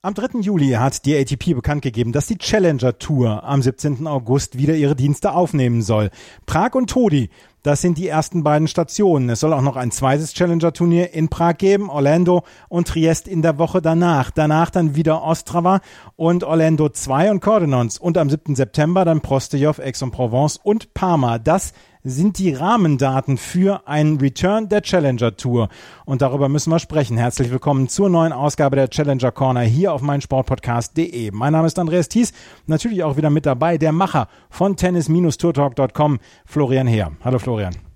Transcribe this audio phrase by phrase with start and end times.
[0.00, 0.42] Am 3.
[0.42, 4.06] Juli hat die ATP bekannt gegeben, dass die Challenger Tour am 17.
[4.06, 6.10] August wieder ihre Dienste aufnehmen soll.
[6.46, 7.30] Prag und Todi,
[7.64, 9.28] das sind die ersten beiden Stationen.
[9.28, 13.58] Es soll auch noch ein zweites Challenger-Turnier in Prag geben, Orlando und Triest in der
[13.58, 14.30] Woche danach.
[14.30, 15.80] Danach dann wieder Ostrava
[16.14, 17.98] und Orlando 2 und Cordenons.
[17.98, 18.54] Und am 7.
[18.54, 21.40] September dann Prostejov, Aix-en-Provence und Parma.
[21.40, 21.72] Das
[22.08, 25.68] sind die Rahmendaten für einen Return der Challenger Tour.
[26.04, 27.16] Und darüber müssen wir sprechen.
[27.16, 31.30] Herzlich willkommen zur neuen Ausgabe der Challenger Corner hier auf meinsportpodcast.de.
[31.32, 32.32] Mein Name ist Andreas Thies,
[32.66, 37.12] natürlich auch wieder mit dabei, der Macher von tennis-tourtalk.com, Florian Heer.
[37.22, 37.87] Hallo Florian.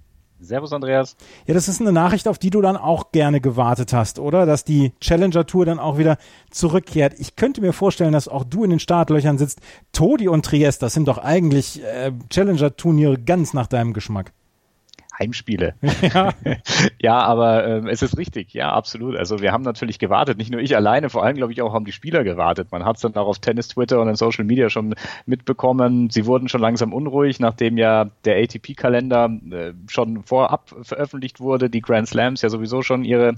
[0.43, 1.17] Servus, Andreas.
[1.47, 4.45] Ja, das ist eine Nachricht, auf die du dann auch gerne gewartet hast, oder?
[4.45, 6.19] Dass die Challenger Tour dann auch wieder
[6.51, 7.15] zurückkehrt.
[7.19, 9.61] Ich könnte mir vorstellen, dass auch du in den Startlöchern sitzt.
[9.93, 14.33] Todi und Triest, das sind doch eigentlich äh, Challenger Turniere ganz nach deinem Geschmack.
[15.19, 15.75] Heimspiele.
[16.03, 16.33] Ja,
[17.01, 19.17] ja aber äh, es ist richtig, ja, absolut.
[19.17, 21.85] Also wir haben natürlich gewartet, nicht nur ich alleine, vor allem glaube ich auch haben
[21.85, 22.69] die Spieler gewartet.
[22.73, 24.95] Man hat es dann auch auf Tennis, Twitter und in Social Media schon
[25.27, 26.11] mitbekommen.
[26.11, 31.83] Sie wurden schon langsam unruhig, nachdem ja der ATP-Kalender äh, schon vorab veröffentlicht wurde, die
[31.83, 33.35] Grand Slams ja sowieso schon ihre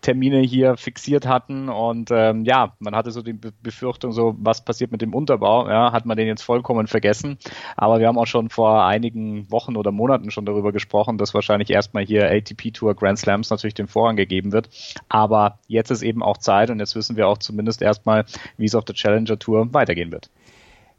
[0.00, 4.92] Termine hier fixiert hatten und ähm, ja, man hatte so die Befürchtung, so was passiert
[4.92, 7.38] mit dem Unterbau, ja, hat man den jetzt vollkommen vergessen.
[7.76, 11.70] Aber wir haben auch schon vor einigen Wochen oder Monaten schon darüber gesprochen, dass wahrscheinlich
[11.70, 14.68] erstmal hier ATP Tour Grand Slams natürlich den Vorrang gegeben wird.
[15.08, 18.24] Aber jetzt ist eben auch Zeit und jetzt wissen wir auch zumindest erstmal,
[18.56, 20.30] wie es auf der Challenger Tour weitergehen wird.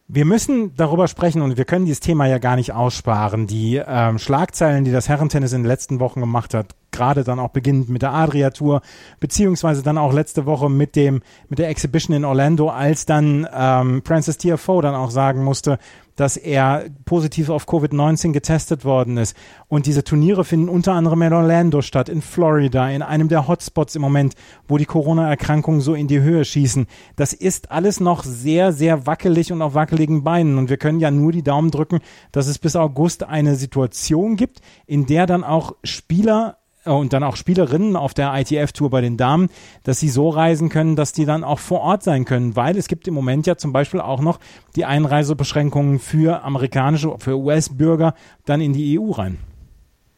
[0.07, 3.47] Wir müssen darüber sprechen und wir können dieses Thema ja gar nicht aussparen.
[3.47, 7.49] Die ähm, Schlagzeilen, die das Herrentennis in den letzten Wochen gemacht hat, gerade dann auch
[7.49, 8.81] beginnend mit der Adria Tour,
[9.19, 14.01] beziehungsweise dann auch letzte Woche mit dem, mit der Exhibition in Orlando, als dann ähm,
[14.05, 15.77] Francis TFO dann auch sagen musste,
[16.15, 19.35] dass er positiv auf Covid-19 getestet worden ist.
[19.67, 23.95] Und diese Turniere finden unter anderem in Orlando statt, in Florida, in einem der Hotspots
[23.95, 24.35] im Moment,
[24.67, 26.87] wo die Corona-Erkrankungen so in die Höhe schießen.
[27.15, 30.57] Das ist alles noch sehr, sehr wackelig und auf wackeligen Beinen.
[30.57, 32.01] Und wir können ja nur die Daumen drücken,
[32.31, 37.35] dass es bis August eine Situation gibt, in der dann auch Spieler und dann auch
[37.35, 39.49] Spielerinnen auf der ITF-Tour bei den Damen,
[39.83, 42.87] dass sie so reisen können, dass die dann auch vor Ort sein können, weil es
[42.87, 44.39] gibt im Moment ja zum Beispiel auch noch
[44.75, 48.13] die Einreisebeschränkungen für amerikanische, für US-Bürger
[48.45, 49.37] dann in die EU rein.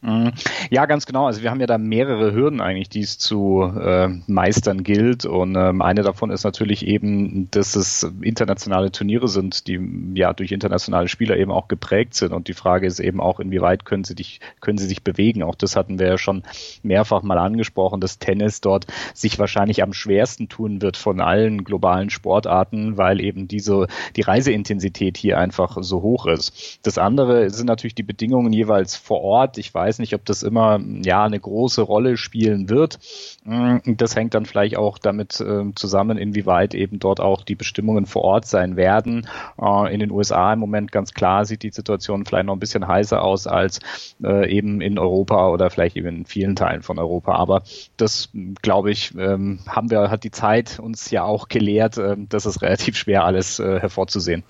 [0.04, 0.34] Mhm.
[0.70, 1.28] Ja, ganz genau.
[1.28, 5.26] Also wir haben ja da mehrere Hürden eigentlich, die es zu äh, meistern gilt.
[5.26, 9.80] Und ähm, eine davon ist natürlich eben, dass es internationale Turniere sind, die
[10.14, 12.34] ja durch internationale Spieler eben auch geprägt sind.
[12.34, 15.42] Und die Frage ist eben auch, inwieweit können sie dich, können sie sich bewegen.
[15.42, 16.44] Auch das hatten wir ja schon
[16.82, 22.10] mehrfach mal angesprochen, dass Tennis dort sich wahrscheinlich am schwersten tun wird von allen globalen
[22.10, 23.88] Sportarten, weil eben diese
[24.18, 26.80] die Reiseintensität hier einfach so hoch ist.
[26.84, 29.58] Das andere sind natürlich die Bedingungen jeweils vor Ort.
[29.58, 32.98] Ich weiß weiß nicht, ob das immer ja eine große Rolle spielen wird.
[33.44, 38.08] Mm, das hängt dann vielleicht auch damit äh, zusammen, inwieweit eben dort auch die Bestimmungen
[38.08, 39.28] vor Ort sein werden.
[39.62, 42.88] Äh, in den USA im Moment ganz klar sieht die Situation vielleicht noch ein bisschen
[42.88, 43.80] heißer aus als
[44.24, 47.36] äh, eben in Europa oder vielleicht eben in vielen Teilen von Europa.
[47.36, 47.62] Aber
[47.96, 48.30] das,
[48.64, 52.64] glaube ich, ähm, haben wir, hat die Zeit uns ja auch gelehrt, äh, dass es
[52.64, 54.44] relativ schwer alles äh, hervorzusehen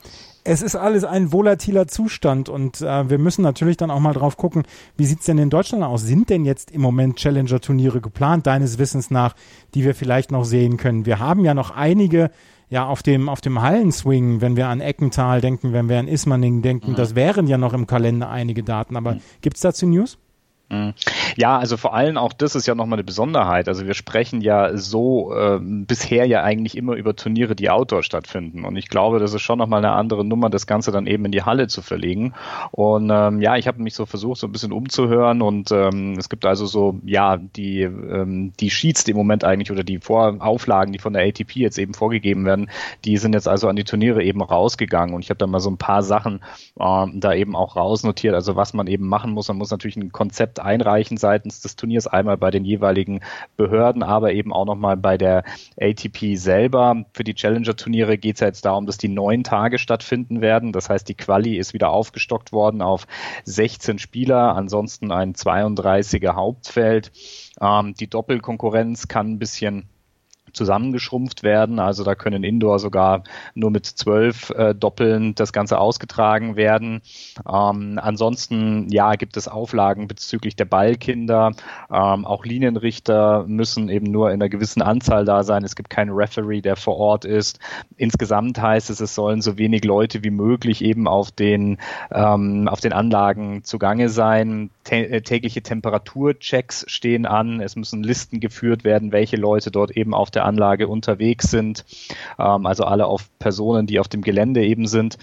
[0.44, 4.38] es ist alles ein volatiler Zustand und äh, wir müssen natürlich dann auch mal drauf
[4.38, 4.64] gucken,
[4.98, 6.04] wie sieht's denn in Deutschland aus?
[6.04, 9.36] Sind denn jetzt im Moment Challenger-Turniere geplant, deines Wissens nach,
[9.74, 11.06] die wir vielleicht noch sehen können?
[11.06, 12.30] Wir haben ja noch einige
[12.70, 16.62] ja auf dem auf dem Hallenswing, wenn wir an Eckental denken, wenn wir an Ismaning
[16.62, 16.96] denken, mhm.
[16.96, 18.98] das wären ja noch im Kalender einige Daten.
[18.98, 19.22] Aber mhm.
[19.42, 20.18] gibt's dazu News?
[20.74, 20.94] Mhm.
[21.36, 23.68] Ja, also vor allem auch das ist ja nochmal eine Besonderheit.
[23.68, 28.66] Also wir sprechen ja so äh, bisher ja eigentlich immer über Turniere, die outdoor stattfinden.
[28.66, 31.32] Und ich glaube, das ist schon nochmal eine andere Nummer, das Ganze dann eben in
[31.32, 32.34] die Halle zu verlegen.
[32.72, 35.42] Und ähm, ja, ich habe mich so versucht, so ein bisschen umzuhören.
[35.42, 39.72] Und ähm, es gibt also so, ja, die, ähm, die Sheets, die im Moment eigentlich
[39.72, 42.72] oder die Vorauflagen, die von der ATP jetzt eben vorgegeben werden,
[43.06, 45.14] die sind jetzt also an die Turniere eben rausgegangen.
[45.14, 46.42] Und ich habe da mal so ein paar Sachen
[46.80, 48.34] äh, da eben auch rausnotiert.
[48.34, 52.08] Also was man eben machen muss, man muss natürlich ein Konzept einreichen seitens des Turniers,
[52.08, 53.22] einmal bei den jeweiligen
[53.58, 55.44] Behörden, aber eben auch nochmal bei der
[55.80, 57.06] ATP selber.
[57.14, 60.72] Für die Challenger-Turniere geht es ja jetzt darum, dass die neun Tage stattfinden werden.
[60.72, 63.08] Das heißt, die Quali ist wieder aufgestockt worden auf
[63.46, 67.12] 16 Spieler, ansonsten ein 32er Hauptfeld.
[67.62, 69.90] Ähm, die Doppelkonkurrenz kann ein bisschen
[70.54, 71.80] zusammengeschrumpft werden.
[71.80, 73.24] Also da können Indoor sogar
[73.56, 77.02] nur mit zwölf äh, Doppeln das Ganze ausgetragen werden.
[77.48, 81.52] Ähm, ansonsten, ja, gibt es Auflagen bezüglich der Ballkinder.
[81.92, 85.64] Ähm, auch Linienrichter müssen eben nur in einer gewissen Anzahl da sein.
[85.64, 87.60] Es gibt keinen Referee, der vor Ort ist.
[87.98, 91.78] Insgesamt heißt es, es sollen so wenig Leute wie möglich eben auf den,
[92.12, 94.70] ähm, auf den Anlagen zugange sein.
[94.84, 97.62] Tä tägliche Temperaturchecks stehen an.
[97.62, 101.86] Es müssen Listen geführt werden, welche Leute dort eben auf der Anlage unterwegs sind.
[102.40, 105.18] Ähm, also alle auf Personen, die auf dem Gelände eben sind.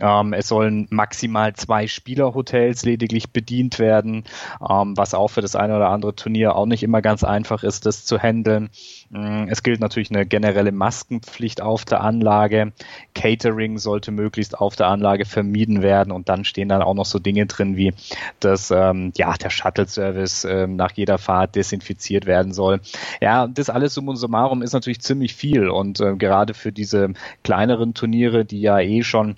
[0.00, 4.24] Ähm, es sollen maximal zwei Spielerhotels lediglich bedient werden,
[4.68, 7.86] ähm, was auch für das eine oder andere Turnier auch nicht immer ganz einfach ist,
[7.86, 8.70] das zu handeln.
[9.10, 12.72] Mm, es gilt natürlich eine generelle Maskenpflicht auf der Anlage.
[13.14, 17.18] Catering sollte möglichst auf der Anlage vermieden werden und dann stehen dann auch noch so
[17.18, 17.92] Dinge drin wie,
[18.40, 22.80] dass ähm, ja der Shuttle-Service ähm, nach jeder Fahrt desinfiziert werden soll.
[23.20, 27.12] Ja, das alles summa summarum ist natürlich ziemlich viel und äh, gerade für diese
[27.42, 29.36] kleineren Turniere, die ja eh schon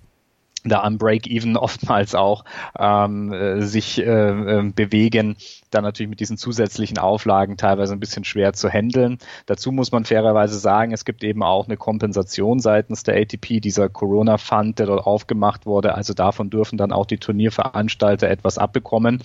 [0.65, 2.45] da am Break-Even oftmals auch
[2.79, 5.37] ähm, äh, sich äh, äh, bewegen,
[5.71, 9.19] dann natürlich mit diesen zusätzlichen Auflagen teilweise ein bisschen schwer zu handeln.
[9.47, 13.89] Dazu muss man fairerweise sagen, es gibt eben auch eine Kompensation seitens der ATP, dieser
[13.89, 15.95] Corona-Fund, der dort aufgemacht wurde.
[15.95, 19.23] Also davon dürfen dann auch die Turnierveranstalter etwas abbekommen.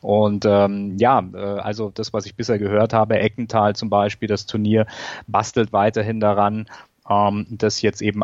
[0.00, 4.46] Und ähm, ja, äh, also das, was ich bisher gehört habe, Eckental zum Beispiel, das
[4.46, 4.86] Turnier
[5.26, 6.66] bastelt weiterhin daran,
[7.08, 8.22] ähm, das jetzt eben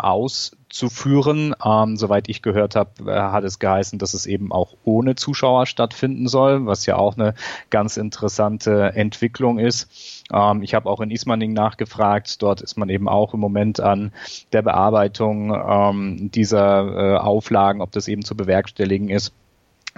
[0.76, 1.55] auszuführen.
[1.64, 5.67] Ähm, soweit ich gehört habe, äh, hat es geheißen, dass es eben auch ohne Zuschauer
[5.67, 7.34] stattfinden soll, was ja auch eine
[7.70, 10.25] ganz interessante Entwicklung ist.
[10.32, 12.43] Ähm, ich habe auch in Ismaning nachgefragt.
[12.43, 14.12] Dort ist man eben auch im Moment an
[14.52, 19.32] der Bearbeitung ähm, dieser äh, Auflagen, ob das eben zu bewerkstelligen ist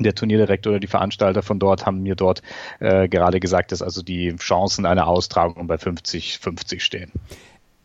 [0.01, 2.41] der Turnierdirektor oder die Veranstalter von dort haben mir dort
[2.79, 7.11] äh, gerade gesagt, dass also die Chancen einer Austragung bei 50-50 stehen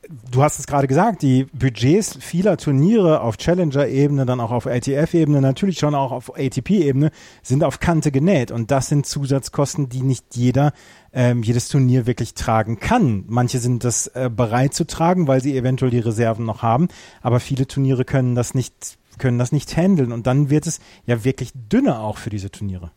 [0.09, 5.41] du hast es gerade gesagt, die Budgets vieler Turniere auf Challenger-Ebene, dann auch auf ATF-Ebene,
[5.41, 7.11] natürlich schon auch auf ATP-Ebene,
[7.41, 8.51] sind auf Kante genäht.
[8.51, 10.73] Und das sind Zusatzkosten, die nicht jeder
[11.13, 13.23] ähm, jedes Turnier wirklich tragen kann.
[13.27, 16.87] Manche sind das äh, bereit zu tragen, weil sie eventuell die Reserven noch haben,
[17.21, 21.23] aber viele Turniere können das nicht können das nicht handeln und dann wird es ja
[21.23, 22.91] wirklich dünner auch für diese Turniere.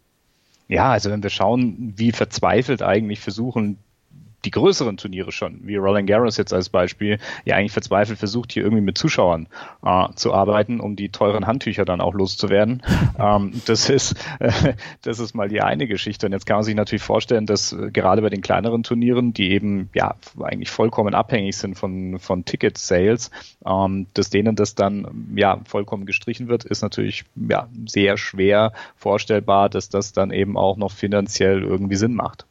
[0.67, 3.79] Ja, also wenn wir schauen, wie verzweifelt eigentlich versuchen
[4.47, 8.63] die größeren Turniere schon, wie Roland Garros jetzt als Beispiel, ja eigentlich verzweifelt versucht, hier
[8.63, 9.49] irgendwie mit Zuschauern
[9.85, 12.83] äh, zu arbeiten, um die teuren Handtücher dann auch loszuwerden.
[13.19, 16.27] ähm, das ist, äh, das ist mal die eine Geschichte.
[16.27, 19.51] Und jetzt kann man sich natürlich vorstellen, dass äh, gerade bei den kleineren Turnieren, die
[19.51, 23.33] eben ja eigentlich vollkommen abhängig sind von, von Ticket-Sales,
[23.67, 29.69] ähm, dass denen das dann ja vollkommen gestrichen wird, ist natürlich ja sehr schwer vorstellbar,
[29.69, 32.47] dass das dann eben auch noch finanziell irgendwie Sinn macht.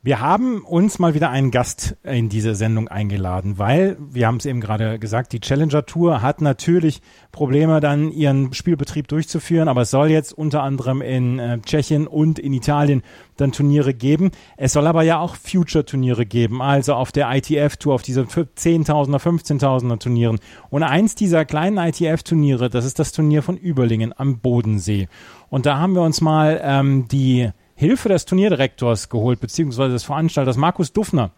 [0.00, 4.46] Wir haben uns mal wieder einen Gast in diese Sendung eingeladen, weil, wir haben es
[4.46, 7.02] eben gerade gesagt, die Challenger Tour hat natürlich
[7.32, 12.38] Probleme, dann ihren Spielbetrieb durchzuführen, aber es soll jetzt unter anderem in äh, Tschechien und
[12.38, 13.02] in Italien
[13.38, 14.30] dann Turniere geben.
[14.56, 19.98] Es soll aber ja auch Future-Turniere geben, also auf der ITF-Tour, auf diese 10.000er, 15.000er
[19.98, 20.38] Turnieren.
[20.70, 25.08] Und eins dieser kleinen ITF-Turniere, das ist das Turnier von Überlingen am Bodensee.
[25.48, 30.56] Und da haben wir uns mal ähm, die Hilfe des Turnierdirektors geholt, beziehungsweise des Veranstalters
[30.56, 31.30] Markus Duffner.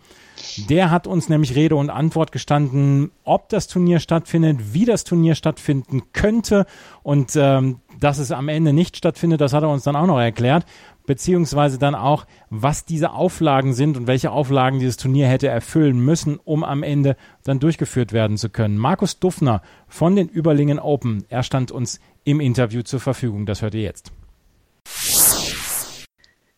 [0.70, 5.34] Der hat uns nämlich Rede und Antwort gestanden, ob das Turnier stattfindet, wie das Turnier
[5.34, 6.64] stattfinden könnte
[7.02, 10.18] und ähm, dass es am Ende nicht stattfindet, das hat er uns dann auch noch
[10.18, 10.64] erklärt,
[11.04, 16.40] beziehungsweise dann auch, was diese Auflagen sind und welche Auflagen dieses Turnier hätte erfüllen müssen,
[16.42, 18.78] um am Ende dann durchgeführt werden zu können.
[18.78, 23.44] Markus Duffner von den Überlingen Open, er stand uns im Interview zur Verfügung.
[23.44, 24.10] Das hört ihr jetzt.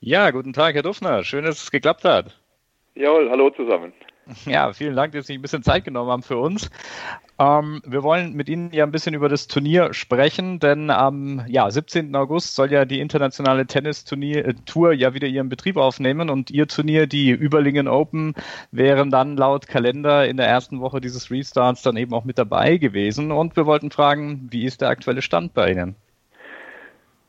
[0.04, 1.22] Ja, guten Tag, Herr Duffner.
[1.22, 2.36] Schön, dass es geklappt hat.
[2.96, 3.92] Jawohl, hallo zusammen.
[4.46, 6.70] Ja, vielen Dank, dass Sie ein bisschen Zeit genommen haben für uns.
[7.38, 11.70] Ähm, wir wollen mit Ihnen ja ein bisschen über das Turnier sprechen, denn am ja,
[11.70, 12.16] 17.
[12.16, 17.06] August soll ja die internationale Tennis-Tour äh, ja wieder ihren Betrieb aufnehmen und Ihr Turnier,
[17.06, 18.34] die Überlingen Open,
[18.72, 22.76] wären dann laut Kalender in der ersten Woche dieses Restarts dann eben auch mit dabei
[22.76, 23.30] gewesen.
[23.30, 25.94] Und wir wollten fragen, wie ist der aktuelle Stand bei Ihnen?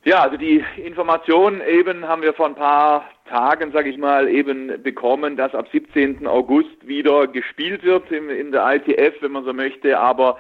[0.06, 4.84] Ja, also die Information eben haben wir vor ein paar Tagen, sage ich mal, eben
[4.84, 6.28] bekommen, dass ab 17.
[6.28, 9.98] August wieder gespielt wird in, in der ITF, wenn man so möchte.
[9.98, 10.38] Aber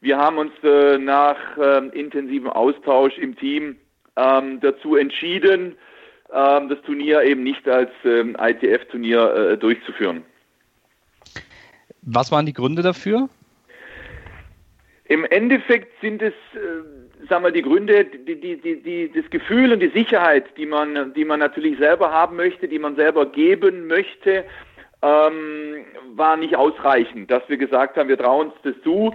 [0.00, 3.76] wir haben uns äh, nach äh, intensivem Austausch im Team
[4.16, 5.76] ähm, dazu entschieden,
[6.32, 10.22] ähm, das Turnier eben nicht als ähm, ITF-Turnier äh, durchzuführen.
[12.02, 13.28] Was waren die Gründe dafür?
[15.06, 19.72] Im Endeffekt sind es äh, sagen wir, die Gründe, die, die, die, die, das Gefühl
[19.72, 23.86] und die Sicherheit, die man, die man natürlich selber haben möchte, die man selber geben
[23.86, 24.44] möchte,
[25.02, 25.84] ähm,
[26.14, 29.14] war nicht ausreichend, dass wir gesagt haben, wir trauen uns das zu.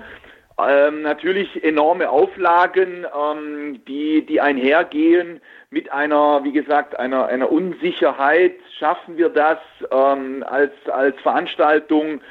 [0.57, 8.55] Ähm, natürlich enorme Auflagen, ähm, die, die einhergehen mit einer, wie gesagt, einer, einer Unsicherheit.
[8.79, 9.57] Schaffen wir das
[9.91, 12.21] ähm, als, als Veranstaltung,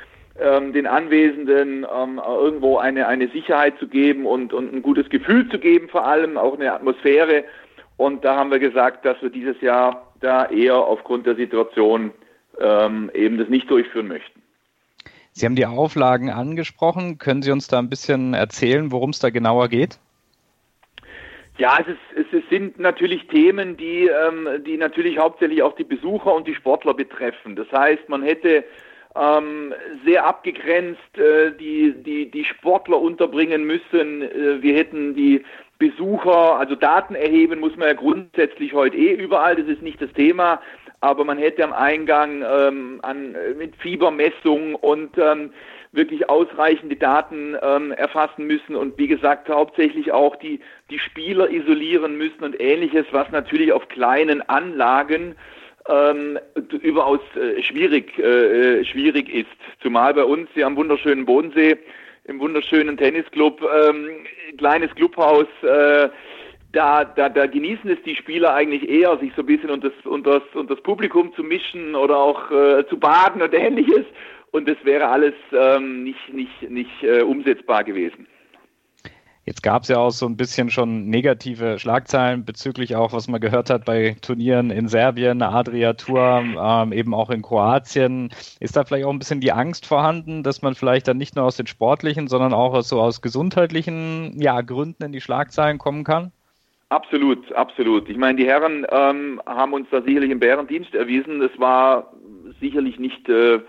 [0.40, 5.48] ähm, den Anwesenden ähm, irgendwo eine, eine Sicherheit zu geben und, und ein gutes Gefühl
[5.48, 7.44] zu geben, vor allem auch eine Atmosphäre.
[7.96, 12.10] Und da haben wir gesagt, dass wir dieses Jahr da eher aufgrund der Situation
[12.60, 14.42] ähm, eben das nicht durchführen möchten.
[15.32, 17.18] Sie haben die Auflagen angesprochen.
[17.18, 19.98] Können Sie uns da ein bisschen erzählen, worum es da genauer geht?
[21.58, 26.34] Ja, es, ist, es sind natürlich Themen, die, ähm, die natürlich hauptsächlich auch die Besucher
[26.34, 27.54] und die Sportler betreffen.
[27.54, 28.64] Das heißt, man hätte
[29.16, 29.73] ähm,
[30.04, 34.23] sehr abgegrenzt äh, die, die, die Sportler unterbringen müssen.
[34.23, 35.44] Äh, wir hätten die
[35.78, 40.12] Besucher, also Daten erheben muss man ja grundsätzlich heute eh überall, das ist nicht das
[40.12, 40.61] Thema,
[41.00, 45.52] aber man hätte am Eingang ähm, an, mit Fiebermessung und ähm,
[45.92, 52.16] wirklich ausreichende Daten ähm, erfassen müssen und wie gesagt hauptsächlich auch die, die Spieler isolieren
[52.16, 55.37] müssen und ähnliches, was natürlich auf kleinen Anlagen
[55.88, 56.38] ähm,
[56.82, 59.46] überaus äh, schwierig, äh, äh schwierig ist.
[59.82, 61.76] Zumal bei uns hier am wunderschönen Bodensee
[62.24, 64.08] im wunderschönen Tennisclub, ähm,
[64.56, 66.08] kleines Clubhaus, äh,
[66.72, 70.06] da, da, da genießen es die Spieler eigentlich eher, sich so ein bisschen unter das,
[70.06, 74.04] unter das, unter das Publikum zu mischen oder auch äh, zu baden und ähnliches.
[74.50, 78.26] Und das wäre alles ähm, nicht, nicht, nicht äh, umsetzbar gewesen.
[79.46, 83.42] Jetzt gab es ja auch so ein bisschen schon negative Schlagzeilen bezüglich auch, was man
[83.42, 88.30] gehört hat bei Turnieren in Serbien, Adria Tour, ähm, eben auch in Kroatien.
[88.58, 91.44] Ist da vielleicht auch ein bisschen die Angst vorhanden, dass man vielleicht dann nicht nur
[91.44, 96.32] aus den sportlichen, sondern auch so aus gesundheitlichen ja, Gründen in die Schlagzeilen kommen kann?
[96.88, 98.08] Absolut, absolut.
[98.08, 101.42] Ich meine, die Herren ähm, haben uns da sicherlich im Bärendienst erwiesen.
[101.42, 102.12] Es war
[102.60, 103.60] sicherlich nicht äh,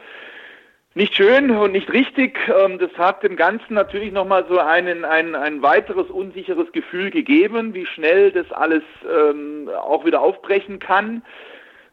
[0.95, 2.39] nicht schön und nicht richtig.
[2.47, 7.73] Ähm, das hat dem Ganzen natürlich nochmal so einen, ein, ein weiteres unsicheres Gefühl gegeben,
[7.73, 11.21] wie schnell das alles ähm, auch wieder aufbrechen kann.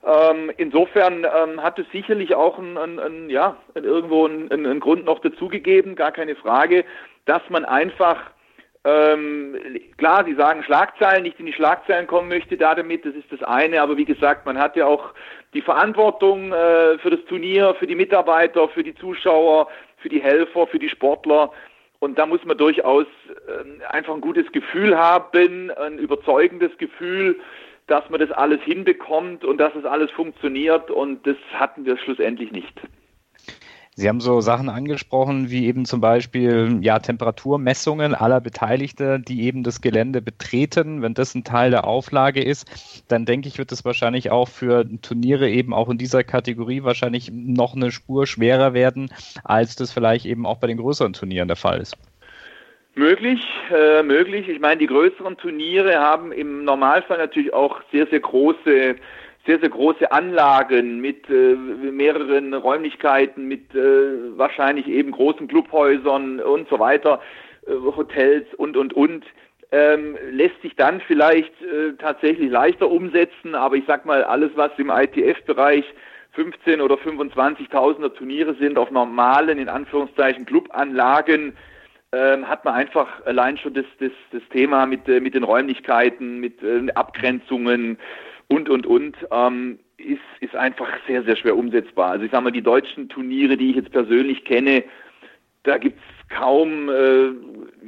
[0.04, 5.18] Ähm, insofern ähm, hat es sicherlich auch ein, ein, ein ja, irgendwo einen, Grund noch
[5.18, 6.84] dazugegeben, gar keine Frage,
[7.24, 8.30] dass man einfach
[8.84, 9.56] ähm,
[9.96, 13.42] klar, Sie sagen Schlagzeilen, nicht in die Schlagzeilen kommen möchte da damit, das ist das
[13.42, 15.14] eine, aber wie gesagt, man hat ja auch
[15.54, 20.66] die Verantwortung äh, für das Turnier, für die Mitarbeiter, für die Zuschauer, für die Helfer,
[20.66, 21.52] für die Sportler.
[22.00, 23.06] Und da muss man durchaus
[23.46, 27.38] äh, einfach ein gutes Gefühl haben, ein überzeugendes Gefühl,
[27.86, 30.90] dass man das alles hinbekommt und dass es alles funktioniert.
[30.90, 32.80] Und das hatten wir schlussendlich nicht.
[33.94, 39.64] Sie haben so Sachen angesprochen, wie eben zum Beispiel ja, Temperaturmessungen aller Beteiligten, die eben
[39.64, 41.02] das Gelände betreten.
[41.02, 44.86] Wenn das ein Teil der Auflage ist, dann denke ich, wird es wahrscheinlich auch für
[45.02, 49.10] Turniere eben auch in dieser Kategorie wahrscheinlich noch eine Spur schwerer werden,
[49.44, 51.94] als das vielleicht eben auch bei den größeren Turnieren der Fall ist.
[52.94, 54.48] Möglich, äh, möglich.
[54.48, 58.96] Ich meine, die größeren Turniere haben im Normalfall natürlich auch sehr, sehr große
[59.46, 66.68] sehr, sehr große Anlagen mit äh, mehreren Räumlichkeiten, mit äh, wahrscheinlich eben großen Clubhäusern und
[66.68, 67.20] so weiter,
[67.66, 69.24] äh, Hotels und, und, und.
[69.74, 74.70] Ähm, lässt sich dann vielleicht äh, tatsächlich leichter umsetzen, aber ich sag mal, alles, was
[74.76, 75.86] im ITF-Bereich
[76.32, 81.56] 15 oder 25.000er Turniere sind auf normalen, in Anführungszeichen, Clubanlagen,
[82.12, 86.38] ähm, hat man einfach allein schon das, das, das Thema mit, äh, mit den Räumlichkeiten,
[86.38, 87.98] mit äh, Abgrenzungen,
[88.52, 92.10] und, und, und, ähm, ist, ist einfach sehr, sehr schwer umsetzbar.
[92.10, 94.84] Also ich sage mal, die deutschen Turniere, die ich jetzt persönlich kenne,
[95.62, 97.30] da gibt es kaum, äh,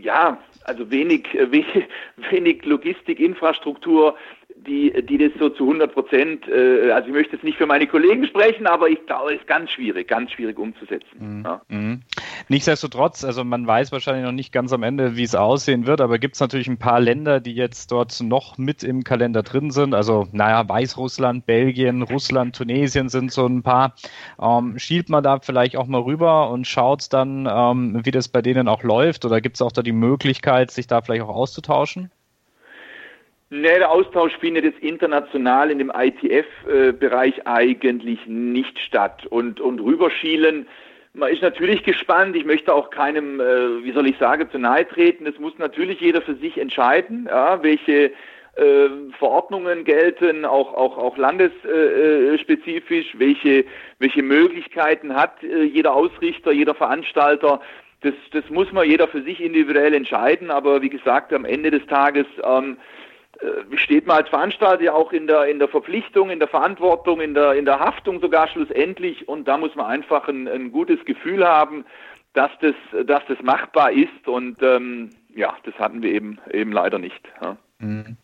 [0.00, 1.86] ja, also wenig, wenig,
[2.30, 4.16] wenig Logistik, Infrastruktur,
[4.66, 7.86] die, die das so zu 100 Prozent, äh, also ich möchte jetzt nicht für meine
[7.86, 11.16] Kollegen sprechen, aber ich glaube, es ist ganz schwierig, ganz schwierig umzusetzen.
[11.18, 11.44] Mhm.
[11.44, 11.60] Ja.
[11.68, 12.02] Mhm.
[12.48, 16.18] Nichtsdestotrotz, also man weiß wahrscheinlich noch nicht ganz am Ende, wie es aussehen wird, aber
[16.18, 19.94] gibt es natürlich ein paar Länder, die jetzt dort noch mit im Kalender drin sind.
[19.94, 23.94] Also, naja, Weißrussland, Belgien, Russland, Tunesien sind so ein paar.
[24.40, 28.42] Ähm, schielt man da vielleicht auch mal rüber und schaut dann, ähm, wie das bei
[28.42, 29.24] denen auch läuft?
[29.24, 32.10] Oder gibt es auch da die Möglichkeit, sich da vielleicht auch auszutauschen?
[33.56, 39.26] Nee, der Austausch findet jetzt international in dem ITF-Bereich eigentlich nicht statt.
[39.26, 40.66] Und, und rüberschielen,
[41.12, 42.34] man ist natürlich gespannt.
[42.34, 45.24] Ich möchte auch keinem, äh, wie soll ich sagen, zu nahe treten.
[45.24, 48.06] Es muss natürlich jeder für sich entscheiden, ja, welche
[48.56, 48.88] äh,
[49.20, 53.66] Verordnungen gelten, auch, auch, auch landesspezifisch, welche,
[54.00, 57.60] welche Möglichkeiten hat äh, jeder Ausrichter, jeder Veranstalter.
[58.00, 60.50] Das, das muss man jeder für sich individuell entscheiden.
[60.50, 63.03] Aber wie gesagt, am Ende des Tages ähm, äh,
[63.76, 67.34] steht man als Veranstalter ja auch in der, in der Verpflichtung, in der Verantwortung, in
[67.34, 69.28] der, in der Haftung sogar schlussendlich.
[69.28, 71.84] Und da muss man einfach ein, ein gutes Gefühl haben,
[72.32, 72.74] dass das,
[73.06, 74.26] dass das machbar ist.
[74.26, 77.22] Und ähm, ja, das hatten wir eben, eben leider nicht.
[77.42, 77.56] Ja.
[77.78, 78.16] Mhm.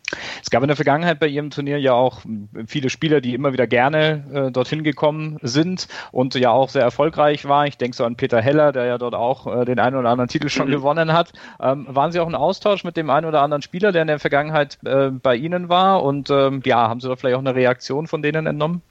[0.42, 2.20] Es gab in der Vergangenheit bei Ihrem Turnier ja auch
[2.66, 7.46] viele Spieler, die immer wieder gerne äh, dorthin gekommen sind und ja auch sehr erfolgreich
[7.46, 7.66] waren.
[7.66, 10.28] Ich denke so an Peter Heller, der ja dort auch äh, den einen oder anderen
[10.28, 10.72] Titel schon mhm.
[10.72, 11.32] gewonnen hat.
[11.60, 14.18] Ähm, waren Sie auch in Austausch mit dem einen oder anderen Spieler, der in der
[14.18, 16.02] Vergangenheit äh, bei Ihnen war?
[16.02, 18.82] Und ähm, ja, haben Sie da vielleicht auch eine Reaktion von denen entnommen?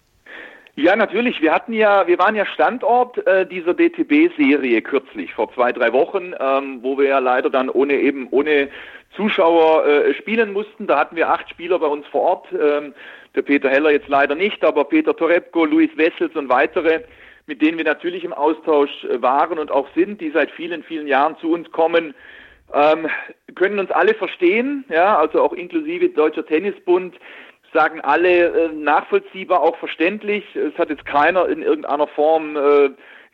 [0.76, 1.42] Ja, natürlich.
[1.42, 6.34] Wir hatten ja, wir waren ja Standort äh, dieser DTB-Serie kürzlich vor zwei, drei Wochen,
[6.40, 8.70] ähm, wo wir ja leider dann ohne eben ohne
[9.16, 10.88] Zuschauer äh, spielen mussten.
[10.88, 12.48] Da hatten wir acht Spieler bei uns vor Ort.
[12.52, 12.94] Ähm,
[13.36, 17.02] der Peter Heller jetzt leider nicht, aber Peter Torebko, Luis Wessels und weitere,
[17.46, 21.08] mit denen wir natürlich im Austausch äh, waren und auch sind, die seit vielen, vielen
[21.08, 22.14] Jahren zu uns kommen,
[22.74, 23.08] ähm,
[23.56, 27.16] können uns alle verstehen, ja, also auch inklusive Deutscher Tennisbund,
[27.74, 30.44] sagen alle äh, nachvollziehbar, auch verständlich.
[30.56, 32.90] Es hat jetzt keiner in irgendeiner Form äh,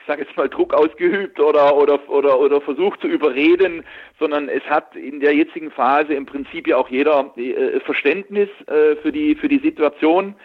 [0.06, 3.84] ich sage jetzt mal, Druck ausgeübt oder, oder, oder, oder versucht zu überreden,
[4.20, 8.98] sondern es hat in der jetzigen Phase im Prinzip ja auch jeder äh, Verständnis äh,
[8.98, 10.36] für, die, für die Situation.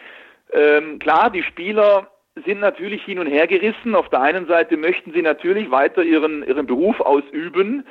[0.54, 2.08] Ähm, klar, die Spieler
[2.46, 3.94] sind natürlich hin und her gerissen.
[3.94, 7.84] Auf der einen Seite möchten sie natürlich weiter ihren, ihren Beruf ausüben.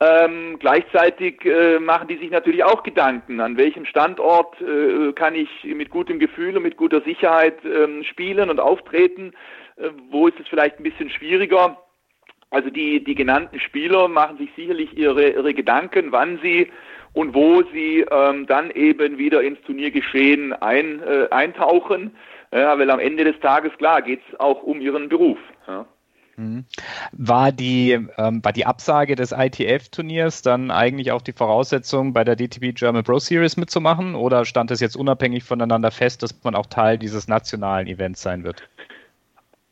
[0.00, 5.48] Ähm, gleichzeitig äh, machen die sich natürlich auch Gedanken, an welchem Standort äh, kann ich
[5.64, 9.34] mit gutem Gefühl und mit guter Sicherheit ähm, spielen und auftreten.
[9.76, 11.78] Äh, wo ist es vielleicht ein bisschen schwieriger?
[12.50, 16.70] Also die, die genannten Spieler machen sich sicherlich ihre, ihre Gedanken, wann sie
[17.14, 22.14] und wo sie ähm, dann eben wieder ins Turniergeschehen ein, äh, eintauchen.
[22.52, 25.38] Ja, weil am Ende des Tages, klar, geht es auch um ihren Beruf.
[25.66, 25.86] Ja.
[26.36, 26.64] Mhm.
[27.12, 32.36] War die, ähm, war die Absage des ITF-Turniers dann eigentlich auch die Voraussetzung, bei der
[32.36, 36.66] DTB German Pro Series mitzumachen oder stand es jetzt unabhängig voneinander fest, dass man auch
[36.66, 38.68] Teil dieses nationalen Events sein wird?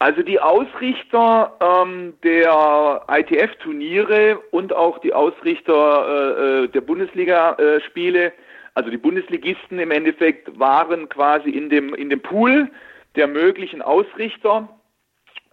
[0.00, 5.74] Also die Ausrichter ähm, der ITF-Turniere und auch die Ausrichter
[6.08, 8.32] äh, äh, der Bundesliga-Spiele,
[8.72, 12.70] also die Bundesligisten im Endeffekt, waren quasi in dem, in dem Pool
[13.14, 14.70] der möglichen Ausrichter.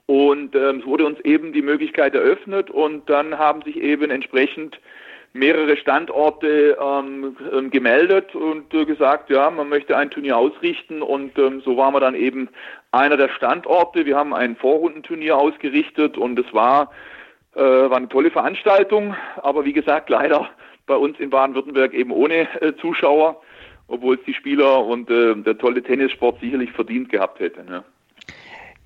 [0.06, 4.80] Und ähm, es wurde uns eben die Möglichkeit eröffnet und dann haben sich eben entsprechend
[5.34, 11.62] mehrere Standorte ähm, gemeldet und äh, gesagt, ja, man möchte ein Turnier ausrichten und ähm,
[11.65, 12.50] so waren wir dann eben
[12.91, 14.06] einer der Standorte.
[14.06, 16.91] Wir haben ein Vorrundenturnier ausgerichtet und es war,
[17.56, 20.50] äh, war eine tolle Veranstaltung, aber wie gesagt, leider
[20.86, 23.41] bei uns in Baden-Württemberg eben ohne äh, Zuschauer,
[23.88, 27.63] obwohl es die Spieler und äh, der tolle Tennissport sicherlich verdient gehabt hätte.
[27.63, 27.84] Ne?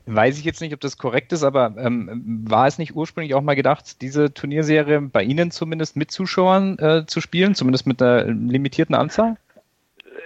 [0.07, 3.41] Weiß ich jetzt nicht, ob das korrekt ist, aber ähm, war es nicht ursprünglich auch
[3.41, 8.25] mal gedacht, diese Turnierserie bei Ihnen zumindest mit Zuschauern äh, zu spielen, zumindest mit einer
[8.25, 9.37] limitierten Anzahl?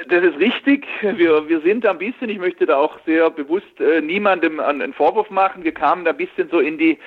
[0.07, 0.85] Das ist richtig.
[1.01, 4.93] Wir, wir sind da ein bisschen, ich möchte da auch sehr bewusst äh, niemandem einen
[4.93, 5.63] Vorwurf machen.
[5.63, 6.97] Wir kamen da ein bisschen so in die,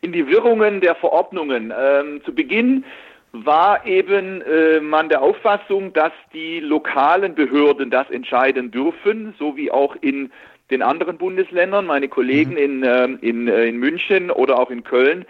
[0.00, 1.72] in die Wirrungen der Verordnungen.
[1.78, 2.84] Ähm, zu Beginn
[3.32, 9.70] war eben äh, man der Auffassung, dass die lokalen Behörden das entscheiden dürfen, so wie
[9.70, 10.30] auch in
[10.70, 11.86] den anderen Bundesländern.
[11.86, 12.56] Meine Kollegen mhm.
[12.56, 15.24] in, ähm, in, äh, in München oder auch in Köln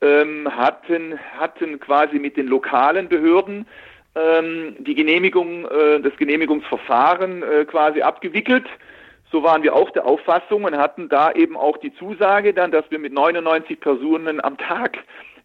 [0.00, 3.66] ähm, hatten, hatten quasi mit den lokalen Behörden
[4.16, 8.66] die Genehmigung, äh, das Genehmigungsverfahren äh, quasi abgewickelt.
[9.32, 12.88] So waren wir auch der Auffassung und hatten da eben auch die Zusage dann, dass
[12.90, 14.98] wir mit 99 Personen am Tag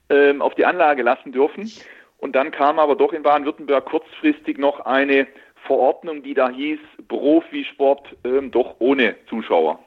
[0.09, 1.71] ähm, auf die Anlage lassen dürfen.
[2.19, 5.25] Und dann kam aber doch in Baden-Württemberg kurzfristig noch eine
[5.65, 9.79] Verordnung, die da hieß, Profisport ähm, doch ohne Zuschauer.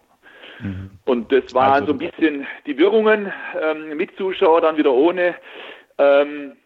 [0.61, 0.90] Mhm.
[1.05, 5.35] Und das waren also, so ein bisschen die Wirrungen ähm, mit Zuschauer, dann wieder ohne.
[5.99, 6.57] Ähm,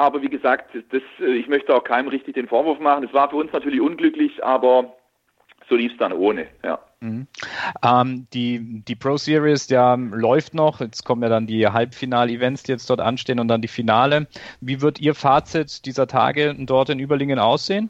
[0.00, 3.04] aber wie gesagt, das, äh, ich möchte auch keinem richtig den Vorwurf machen.
[3.04, 4.94] Es war für uns natürlich unglücklich, aber
[5.68, 6.78] so lief es dann ohne, ja.
[7.00, 7.26] Mhm.
[7.82, 10.80] Ähm, die, die Pro Series ja, läuft noch.
[10.80, 14.26] Jetzt kommen ja dann die Halbfinal-Events, die jetzt dort anstehen und dann die Finale.
[14.60, 17.88] Wie wird Ihr Fazit dieser Tage dort in Überlingen aussehen?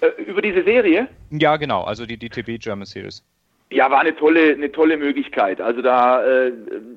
[0.00, 1.08] Äh, über diese Serie?
[1.30, 3.22] Ja, genau, also die DTB German Series.
[3.70, 5.60] Ja, war eine tolle, eine tolle Möglichkeit.
[5.60, 6.52] Also da äh,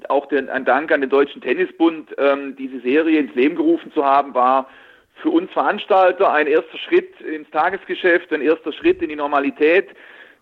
[0.08, 4.06] auch den, ein Dank an den Deutschen Tennisbund, ähm, diese Serie ins Leben gerufen zu
[4.06, 4.70] haben, war
[5.16, 9.90] für uns Veranstalter ein erster Schritt ins Tagesgeschäft, ein erster Schritt in die Normalität.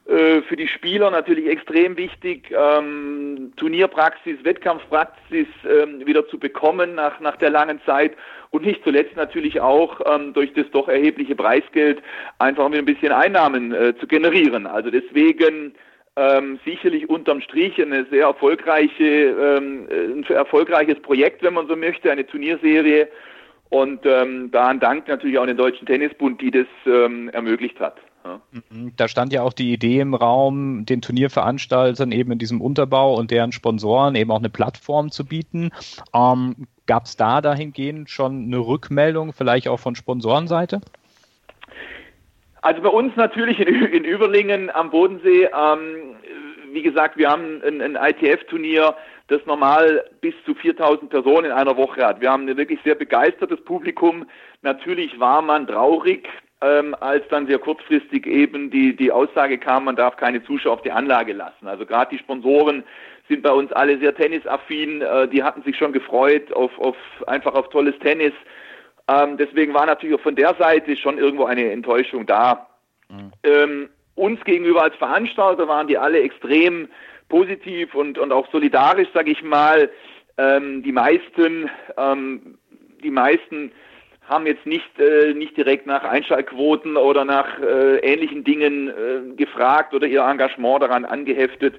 [0.08, 7.20] Äh, für die Spieler natürlich extrem wichtig, ähm, Turnierpraxis, Wettkampfpraxis ähm, wieder zu bekommen nach,
[7.20, 8.14] nach der langen Zeit
[8.52, 12.02] und nicht zuletzt natürlich auch ähm, durch das doch erhebliche Preisgeld
[12.40, 14.66] einfach wieder ein bisschen Einnahmen äh, zu generieren.
[14.66, 15.74] Also deswegen
[16.18, 22.12] ähm, sicherlich unterm Strich eine sehr erfolgreiche, ähm, ein erfolgreiches Projekt, wenn man so möchte,
[22.12, 23.08] eine Turnierserie.
[23.70, 27.98] Und ähm, da ein Dank natürlich auch den Deutschen Tennisbund, die das ähm, ermöglicht hat.
[28.52, 28.94] Mhm.
[28.96, 33.32] Da stand ja auch die Idee im Raum, den Turnierveranstaltern eben in diesem Unterbau und
[33.32, 35.72] deren Sponsoren eben auch eine Plattform zu bieten.
[36.14, 40.80] Ähm, Gab es da dahingehend schon eine Rückmeldung, vielleicht auch von Sponsorenseite?
[42.68, 45.46] Also bei uns natürlich in, in Überlingen am Bodensee.
[45.46, 46.18] Ähm,
[46.74, 48.94] wie gesagt, wir haben ein, ein ITF-Turnier,
[49.30, 52.20] das normal bis zu 4000 Personen in einer Woche hat.
[52.20, 54.26] Wir haben ein wirklich sehr begeistertes Publikum.
[54.64, 56.28] Natürlich war man traurig,
[56.60, 60.82] ähm, als dann sehr kurzfristig eben die, die Aussage kam, man darf keine Zuschauer auf
[60.82, 61.70] die Anlage lassen.
[61.70, 62.84] Also gerade die Sponsoren
[63.30, 67.54] sind bei uns alle sehr tennisaffin, äh, die hatten sich schon gefreut auf, auf einfach
[67.54, 68.34] auf tolles Tennis.
[69.08, 72.68] Ähm, deswegen war natürlich auch von der Seite schon irgendwo eine Enttäuschung da.
[73.10, 73.32] Mhm.
[73.44, 76.90] Ähm, uns gegenüber als Veranstalter waren die alle extrem
[77.30, 79.90] positiv und, und auch solidarisch, sage ich mal.
[80.38, 82.58] Ähm, die meisten, ähm,
[83.04, 83.72] die meisten
[84.28, 89.94] haben jetzt nicht, äh, nicht direkt nach Einschaltquoten oder nach äh, ähnlichen Dingen äh, gefragt
[89.94, 91.76] oder ihr Engagement daran angeheftet,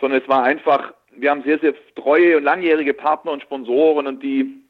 [0.00, 4.22] sondern es war einfach, wir haben sehr, sehr treue und langjährige Partner und Sponsoren und
[4.22, 4.65] die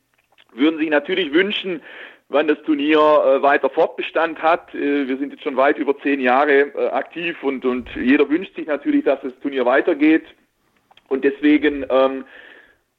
[0.57, 1.83] würden sich natürlich wünschen,
[2.29, 4.75] wann das Turnier äh, weiter Fortbestand hat.
[4.75, 8.57] Äh, wir sind jetzt schon weit über zehn Jahre äh, aktiv und, und jeder wünscht
[8.57, 10.25] sich natürlich, dass das Turnier weitergeht.
[11.09, 12.25] Und deswegen ähm,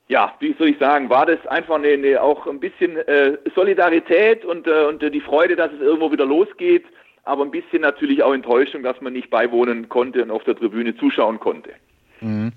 [0.07, 4.45] ja, wie soll ich sagen, war das einfach eine, eine auch ein bisschen äh, Solidarität
[4.45, 6.85] und, äh, und äh, die Freude, dass es irgendwo wieder losgeht,
[7.23, 10.95] aber ein bisschen natürlich auch Enttäuschung, dass man nicht beiwohnen konnte und auf der Tribüne
[10.95, 11.71] zuschauen konnte.
[12.21, 12.53] Mhm.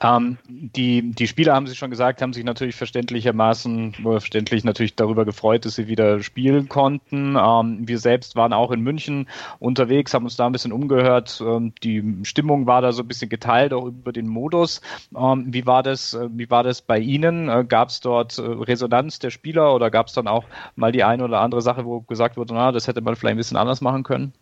[0.00, 5.24] Ähm, die, die Spieler haben sich schon gesagt, haben sich natürlich verständlichermaßen, verständlich natürlich darüber
[5.24, 7.36] gefreut, dass sie wieder spielen konnten.
[7.36, 11.42] Ähm, wir selbst waren auch in München unterwegs, haben uns da ein bisschen umgehört.
[11.44, 14.80] Ähm, die Stimmung war da so ein bisschen geteilt, auch über den Modus.
[15.16, 17.48] Ähm, wie war das, äh, wie war das bei Ihnen?
[17.48, 20.44] Äh, gab es dort äh, Resonanz der Spieler oder gab es dann auch
[20.76, 23.38] mal die eine oder andere Sache, wo gesagt wurde, na, das hätte man vielleicht ein
[23.38, 24.32] bisschen anders machen können?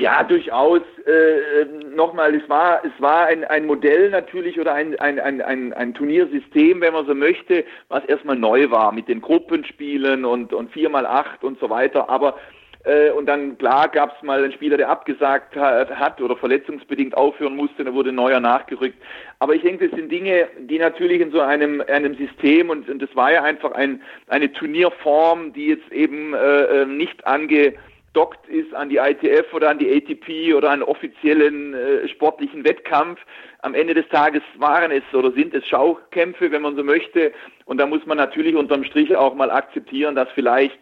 [0.00, 0.80] Ja, durchaus.
[1.06, 5.72] Äh, Nochmal, es war, es war ein, ein Modell natürlich oder ein, ein, ein, ein,
[5.74, 10.72] ein Turniersystem, wenn man so möchte, was erstmal neu war mit den Gruppenspielen und, und
[10.72, 12.08] 4x8 und so weiter.
[12.08, 12.36] Aber
[12.84, 17.16] äh, und dann klar gab es mal einen Spieler, der abgesagt hat, hat oder verletzungsbedingt
[17.16, 18.96] aufhören musste, da wurde neuer nachgerückt.
[19.38, 23.00] Aber ich denke, das sind Dinge, die natürlich in so einem, einem System und, und
[23.02, 27.74] das war ja einfach ein, eine Turnierform, die jetzt eben äh, äh nicht ange
[28.12, 33.20] dockt ist an die ITF oder an die ATP oder an offiziellen äh, sportlichen Wettkampf.
[33.60, 37.32] Am Ende des Tages waren es oder sind es Schaukämpfe, wenn man so möchte.
[37.64, 40.78] Und da muss man natürlich unterm Strich auch mal akzeptieren, dass vielleicht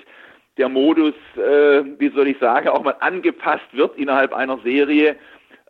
[0.56, 5.16] der Modus, äh, wie soll ich sagen, auch mal angepasst wird innerhalb einer Serie.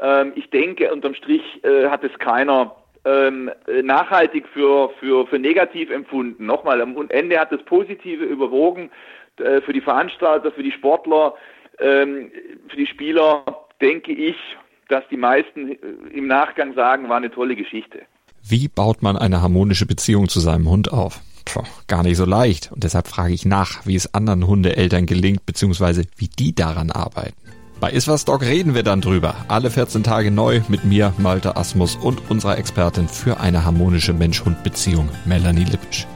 [0.01, 3.51] Ähm, ich denke, unterm Strich äh, hat es keiner ähm,
[3.83, 6.45] nachhaltig für, für, für negativ empfunden.
[6.47, 8.91] Nochmal, am Ende hat das Positive überwogen.
[9.41, 11.35] Äh, für die Veranstalter, für die Sportler,
[11.79, 12.31] ähm,
[12.69, 13.45] für die Spieler
[13.81, 14.37] denke ich,
[14.89, 15.77] dass die meisten äh,
[16.13, 18.03] im Nachgang sagen, war eine tolle Geschichte.
[18.43, 21.21] Wie baut man eine harmonische Beziehung zu seinem Hund auf?
[21.45, 22.71] Puh, gar nicht so leicht.
[22.73, 27.37] Und deshalb frage ich nach, wie es anderen Hundeeltern gelingt, beziehungsweise wie die daran arbeiten.
[27.81, 29.35] Bei Iswas Dog reden wir dann drüber.
[29.49, 35.09] Alle 14 Tage neu mit mir, Malte Asmus und unserer Expertin für eine harmonische Mensch-Hund-Beziehung,
[35.25, 36.07] Melanie Lippisch.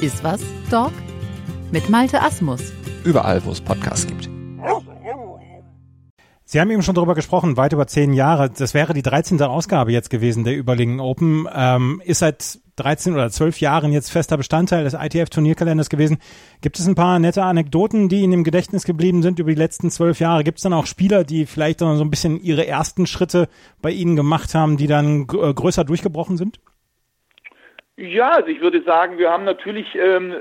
[0.00, 0.92] Iswas Dog?
[1.72, 2.72] Mit Malte Asmus.
[3.04, 4.28] Überall, wo es Podcasts gibt.
[6.44, 8.50] Sie haben eben schon darüber gesprochen, weit über zehn Jahre.
[8.50, 9.40] Das wäre die 13.
[9.40, 11.46] Ausgabe jetzt gewesen der Überlingen Open.
[11.54, 16.18] Ähm, ist seit 13 oder 12 Jahren jetzt fester Bestandteil des ITF-Turnierkalenders gewesen.
[16.60, 19.92] Gibt es ein paar nette Anekdoten, die Ihnen im Gedächtnis geblieben sind über die letzten
[19.92, 20.42] zwölf Jahre?
[20.42, 23.48] Gibt es dann auch Spieler, die vielleicht so ein bisschen ihre ersten Schritte
[23.80, 26.58] bei Ihnen gemacht haben, die dann äh, größer durchgebrochen sind?
[28.00, 30.32] Ja, also ich würde sagen, wir haben natürlich ähm,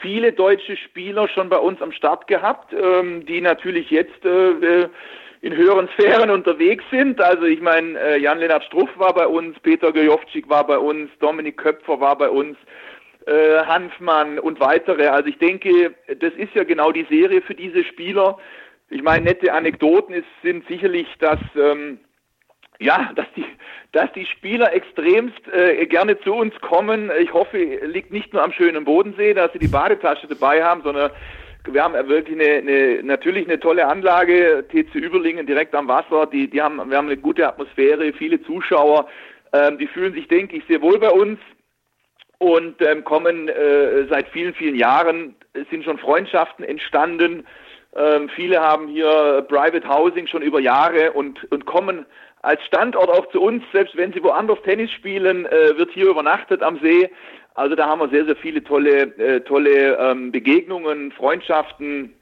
[0.00, 4.88] viele deutsche Spieler schon bei uns am Start gehabt, ähm, die natürlich jetzt äh,
[5.42, 7.20] in höheren Sphären unterwegs sind.
[7.20, 11.56] Also ich meine, äh, Jan-Lennart Struff war bei uns, Peter Gojovcik war bei uns, Dominik
[11.56, 12.56] Köpfer war bei uns,
[13.26, 15.06] äh, Hanfmann und weitere.
[15.06, 18.38] Also ich denke, das ist ja genau die Serie für diese Spieler.
[18.90, 22.00] Ich meine, nette Anekdoten ist, sind sicherlich, dass ähm,
[22.78, 23.44] ja, dass die,
[23.92, 27.10] dass die Spieler extremst äh, gerne zu uns kommen.
[27.20, 31.10] Ich hoffe, liegt nicht nur am schönen Bodensee, dass sie die Badetasche dabei haben, sondern
[31.64, 36.26] wir haben wirklich eine, eine natürlich eine tolle Anlage, TC Überlingen direkt am Wasser.
[36.26, 39.08] Die, die haben, wir haben eine gute Atmosphäre, viele Zuschauer.
[39.52, 41.38] Ähm, die fühlen sich, denke ich, sehr wohl bei uns
[42.38, 45.34] und ähm, kommen äh, seit vielen, vielen Jahren.
[45.54, 47.46] Es sind schon Freundschaften entstanden.
[47.96, 52.04] Ähm, viele haben hier Private Housing schon über Jahre und, und kommen
[52.46, 56.62] als Standort auch zu uns, selbst wenn sie woanders Tennis spielen, äh, wird hier übernachtet
[56.62, 57.10] am See.
[57.54, 62.14] Also da haben wir sehr, sehr viele tolle, äh, tolle ähm, Begegnungen, Freundschaften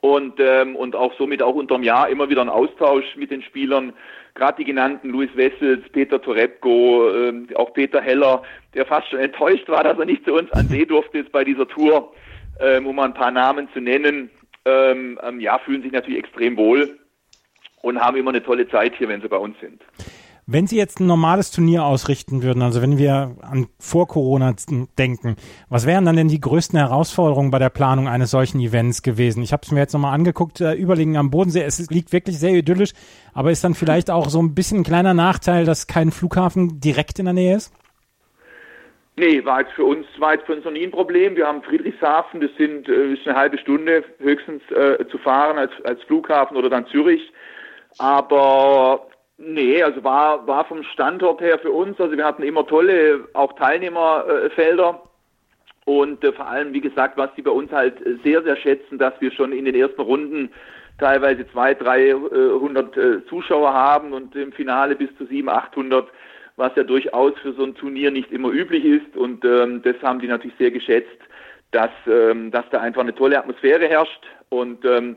[0.00, 3.92] und, ähm, und auch somit auch unterm Jahr immer wieder ein Austausch mit den Spielern.
[4.34, 8.42] Gerade die genannten Luis Wessels, Peter Torebko, ähm, auch Peter Heller,
[8.72, 11.44] der fast schon enttäuscht war, dass er nicht zu uns an See durfte jetzt bei
[11.44, 12.14] dieser Tour,
[12.60, 14.30] ähm, um mal ein paar Namen zu nennen.
[14.64, 16.99] Ähm, ähm, ja, fühlen sich natürlich extrem wohl
[17.82, 19.82] und haben immer eine tolle Zeit hier, wenn sie bei uns sind.
[20.52, 24.52] Wenn Sie jetzt ein normales Turnier ausrichten würden, also wenn wir an vor Corona
[24.98, 25.36] denken,
[25.68, 29.44] was wären dann denn die größten Herausforderungen bei der Planung eines solchen Events gewesen?
[29.44, 32.50] Ich habe es mir jetzt nochmal angeguckt, äh, Überlegen am Bodensee, es liegt wirklich sehr
[32.50, 32.94] idyllisch,
[33.32, 37.20] aber ist dann vielleicht auch so ein bisschen ein kleiner Nachteil, dass kein Flughafen direkt
[37.20, 37.72] in der Nähe ist?
[39.16, 41.36] Nee, war jetzt für uns, war jetzt für uns noch nie ein Problem.
[41.36, 45.72] Wir haben Friedrichshafen, das sind äh, ist eine halbe Stunde höchstens äh, zu fahren als,
[45.84, 47.30] als Flughafen oder dann Zürich.
[47.98, 49.06] Aber
[49.42, 53.54] Nee, also war, war vom Standort her für uns, also wir hatten immer tolle auch
[53.54, 55.02] Teilnehmerfelder.
[55.86, 59.14] Und äh, vor allem, wie gesagt, was sie bei uns halt sehr, sehr schätzen, dass
[59.20, 60.50] wir schon in den ersten Runden
[60.98, 66.08] teilweise zwei, 300 äh, Zuschauer haben und im Finale bis zu 700, 800,
[66.56, 69.16] was ja durchaus für so ein Turnier nicht immer üblich ist.
[69.16, 71.18] Und ähm, das haben die natürlich sehr geschätzt,
[71.70, 74.26] dass, ähm, dass da einfach eine tolle Atmosphäre herrscht.
[74.50, 75.16] Und ähm,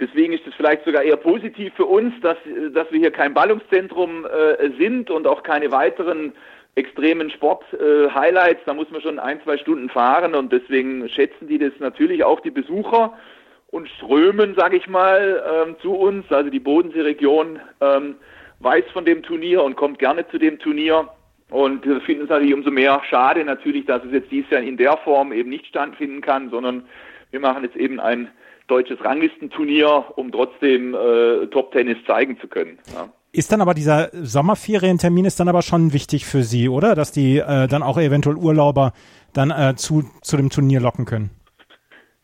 [0.00, 2.36] Deswegen ist es vielleicht sogar eher positiv für uns, dass,
[2.72, 6.32] dass wir hier kein Ballungszentrum äh, sind und auch keine weiteren
[6.76, 8.60] extremen Sport-Highlights.
[8.60, 12.22] Äh, da muss man schon ein, zwei Stunden fahren und deswegen schätzen die das natürlich
[12.22, 13.12] auch die Besucher
[13.70, 16.30] und strömen, sage ich mal, ähm, zu uns.
[16.30, 18.16] Also die Bodenseeregion ähm,
[18.60, 21.08] weiß von dem Turnier und kommt gerne zu dem Turnier.
[21.50, 24.76] Und wir finden es natürlich umso mehr schade natürlich, dass es jetzt dieses Jahr in
[24.76, 26.84] der Form eben nicht stattfinden kann, sondern
[27.30, 28.30] wir machen jetzt eben ein
[28.68, 32.78] deutsches Ranglistenturnier, um trotzdem äh, Top-Tennis zeigen zu können.
[32.94, 33.08] Ja.
[33.32, 36.94] Ist dann aber dieser Sommerferientermin ist dann aber schon wichtig für Sie, oder?
[36.94, 38.92] Dass die äh, dann auch eventuell Urlauber
[39.34, 41.30] dann äh, zu, zu dem Turnier locken können?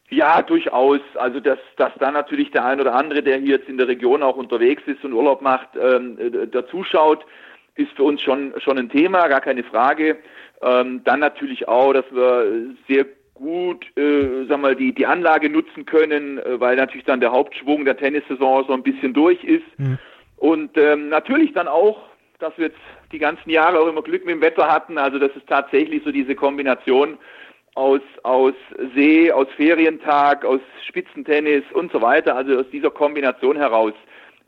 [0.09, 1.01] Ja, durchaus.
[1.17, 4.23] Also dass, dass da natürlich der ein oder andere, der hier jetzt in der Region
[4.23, 7.27] auch unterwegs ist und Urlaub macht, ähm, äh, da zuschaut,
[7.75, 10.19] ist für uns schon, schon ein Thema, gar keine Frage.
[10.63, 15.85] Ähm, dann natürlich auch, dass wir sehr gut, äh, sag mal, die, die Anlage nutzen
[15.85, 19.67] können, äh, weil natürlich dann der Hauptschwung der Tennissaison so ein bisschen durch ist.
[19.77, 19.99] Mhm.
[20.37, 22.03] Und ähm, natürlich dann auch,
[22.39, 22.79] dass wir jetzt
[23.13, 24.99] die ganzen Jahre auch immer Glück mit dem Wetter hatten.
[24.99, 27.19] Also das ist tatsächlich so diese Kombination
[27.75, 28.55] aus, aus
[28.95, 32.37] See, aus Ferientag, aus Spitzentennis und so weiter.
[32.37, 33.95] Also aus dieser Kombination heraus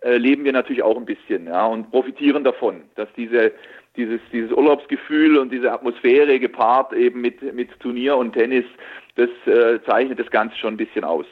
[0.03, 3.53] äh, leben wir natürlich auch ein bisschen ja, und profitieren davon, dass diese
[3.97, 8.65] dieses, dieses Urlaubsgefühl und diese Atmosphäre gepaart eben mit, mit Turnier und Tennis,
[9.17, 11.27] das äh, zeichnet das Ganze schon ein bisschen aus.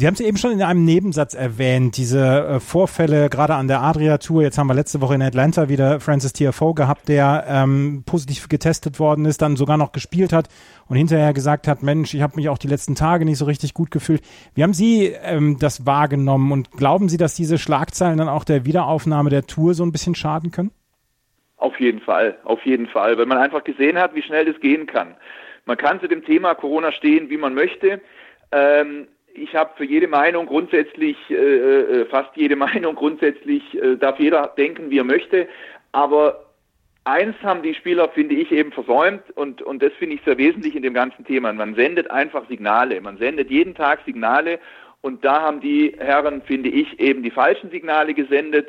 [0.00, 3.82] Sie haben es eben schon in einem Nebensatz erwähnt, diese äh, Vorfälle gerade an der
[3.82, 4.40] Adria-Tour.
[4.40, 8.98] Jetzt haben wir letzte Woche in Atlanta wieder Francis TFO gehabt, der ähm, positiv getestet
[8.98, 10.48] worden ist, dann sogar noch gespielt hat
[10.88, 13.74] und hinterher gesagt hat, Mensch, ich habe mich auch die letzten Tage nicht so richtig
[13.74, 14.22] gut gefühlt.
[14.54, 18.64] Wie haben Sie ähm, das wahrgenommen und glauben Sie, dass diese Schlagzeilen dann auch der
[18.64, 20.70] Wiederaufnahme der Tour so ein bisschen schaden können?
[21.60, 24.86] Auf jeden Fall, auf jeden Fall, weil man einfach gesehen hat, wie schnell das gehen
[24.86, 25.14] kann.
[25.66, 28.00] Man kann zu dem Thema Corona stehen, wie man möchte.
[28.50, 34.18] Ähm, ich habe für jede Meinung grundsätzlich, äh, äh, fast jede Meinung grundsätzlich, äh, darf
[34.18, 35.48] jeder denken, wie er möchte.
[35.92, 36.46] Aber
[37.04, 40.74] eins haben die Spieler, finde ich, eben versäumt und, und das finde ich sehr wesentlich
[40.74, 41.52] in dem ganzen Thema.
[41.52, 42.98] Man sendet einfach Signale.
[43.02, 44.58] Man sendet jeden Tag Signale
[45.02, 48.68] und da haben die Herren, finde ich, eben die falschen Signale gesendet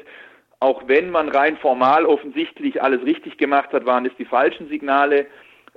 [0.61, 5.25] auch wenn man rein formal offensichtlich alles richtig gemacht hat, waren es die falschen Signale.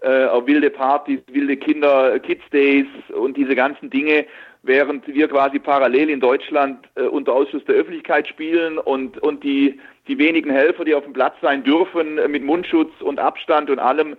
[0.02, 4.26] Äh, auf wilde Partys, wilde Kinder, Kids Days und diese ganzen Dinge,
[4.62, 9.80] während wir quasi parallel in Deutschland äh, unter Ausschuss der Öffentlichkeit spielen und, und die,
[10.06, 13.78] die wenigen Helfer, die auf dem Platz sein dürfen, äh, mit Mundschutz und Abstand und
[13.78, 14.16] allem,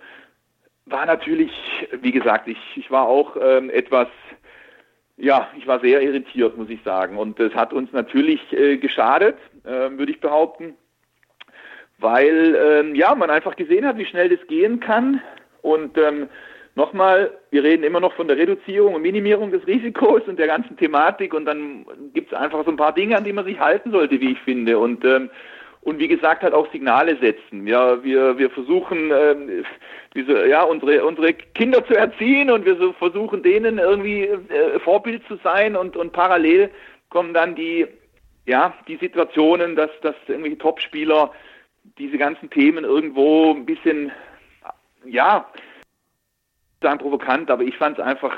[0.88, 1.52] war natürlich,
[2.02, 4.08] wie gesagt, ich, ich war auch ähm, etwas
[5.18, 7.18] ja, ich war sehr irritiert, muss ich sagen.
[7.18, 10.76] Und das hat uns natürlich äh, geschadet, äh, würde ich behaupten,
[11.98, 15.22] weil ähm, ja, man einfach gesehen hat, wie schnell das gehen kann.
[15.62, 16.28] Und ähm,
[16.76, 20.76] nochmal, wir reden immer noch von der Reduzierung und Minimierung des Risikos und der ganzen
[20.76, 21.34] Thematik.
[21.34, 24.20] Und dann gibt es einfach so ein paar Dinge, an die man sich halten sollte,
[24.20, 24.78] wie ich finde.
[24.78, 25.30] Und ähm,
[25.86, 27.68] und wie gesagt halt auch Signale setzen.
[27.68, 29.64] Ja, wir, wir versuchen ähm,
[30.16, 35.22] diese, ja, unsere, unsere Kinder zu erziehen und wir so versuchen denen irgendwie äh, Vorbild
[35.28, 36.72] zu sein und, und parallel
[37.10, 37.86] kommen dann die,
[38.48, 41.32] ja, die Situationen, dass, dass irgendwelche Topspieler
[42.00, 44.12] diese ganzen Themen irgendwo ein bisschen,
[45.06, 45.48] ja,
[46.82, 48.32] sagen provokant, aber ich fand es einfach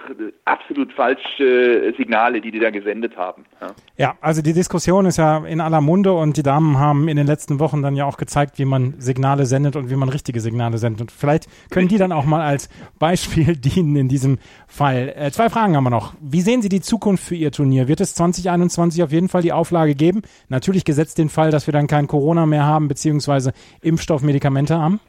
[0.45, 3.45] absolut falsche Signale, die die da gesendet haben.
[3.60, 3.67] Ja.
[3.97, 4.15] ja.
[4.21, 7.60] also die Diskussion ist ja in aller Munde und die Damen haben in den letzten
[7.60, 11.02] Wochen dann ja auch gezeigt, wie man Signale sendet und wie man richtige Signale sendet.
[11.02, 12.69] Und vielleicht können die dann auch mal als
[13.00, 15.13] Beispiel dienen in diesem Fall.
[15.15, 16.13] Äh, zwei Fragen haben wir noch.
[16.21, 17.88] Wie sehen Sie die Zukunft für Ihr Turnier?
[17.88, 20.21] Wird es 2021 auf jeden Fall die Auflage geben?
[20.47, 25.00] Natürlich gesetzt den Fall, dass wir dann kein Corona mehr haben, beziehungsweise Impfstoffmedikamente haben?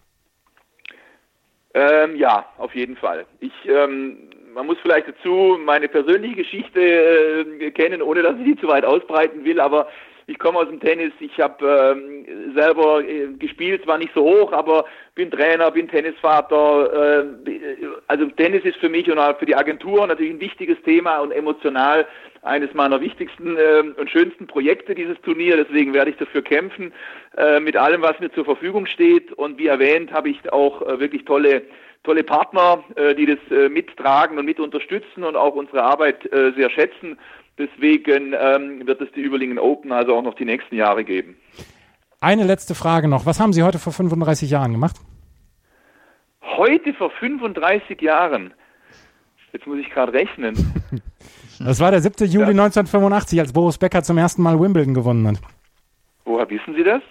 [1.78, 3.24] Ähm, ja, auf jeden Fall.
[3.38, 4.16] Ich, ähm,
[4.52, 8.84] man muss vielleicht dazu meine persönliche Geschichte äh, kennen, ohne dass ich die zu weit
[8.84, 9.86] ausbreiten will, aber
[10.28, 14.52] ich komme aus dem Tennis, ich habe ähm, selber äh, gespielt, zwar nicht so hoch,
[14.52, 17.22] aber bin Trainer, bin Tennisvater.
[17.22, 17.56] Äh,
[18.08, 21.32] also Tennis ist für mich und auch für die Agentur natürlich ein wichtiges Thema und
[21.32, 22.06] emotional
[22.42, 25.56] eines meiner wichtigsten äh, und schönsten Projekte dieses Turnier.
[25.56, 26.92] Deswegen werde ich dafür kämpfen
[27.38, 29.32] äh, mit allem, was mir zur Verfügung steht.
[29.32, 31.62] Und wie erwähnt, habe ich auch äh, wirklich tolle
[32.04, 36.52] tolle Partner, äh, die das äh, mittragen und mit unterstützen und auch unsere Arbeit äh,
[36.52, 37.18] sehr schätzen.
[37.58, 41.36] Deswegen ähm, wird es die Überlingen Open also auch noch die nächsten Jahre geben.
[42.20, 43.26] Eine letzte Frage noch.
[43.26, 44.96] Was haben Sie heute vor 35 Jahren gemacht?
[46.42, 48.54] Heute vor 35 Jahren?
[49.52, 50.56] Jetzt muss ich gerade rechnen.
[51.60, 52.24] Das war der 7.
[52.28, 52.62] Juli ja.
[52.62, 55.38] 1985, als Boris Becker zum ersten Mal Wimbledon gewonnen hat.
[56.24, 57.02] Woher wissen Sie das?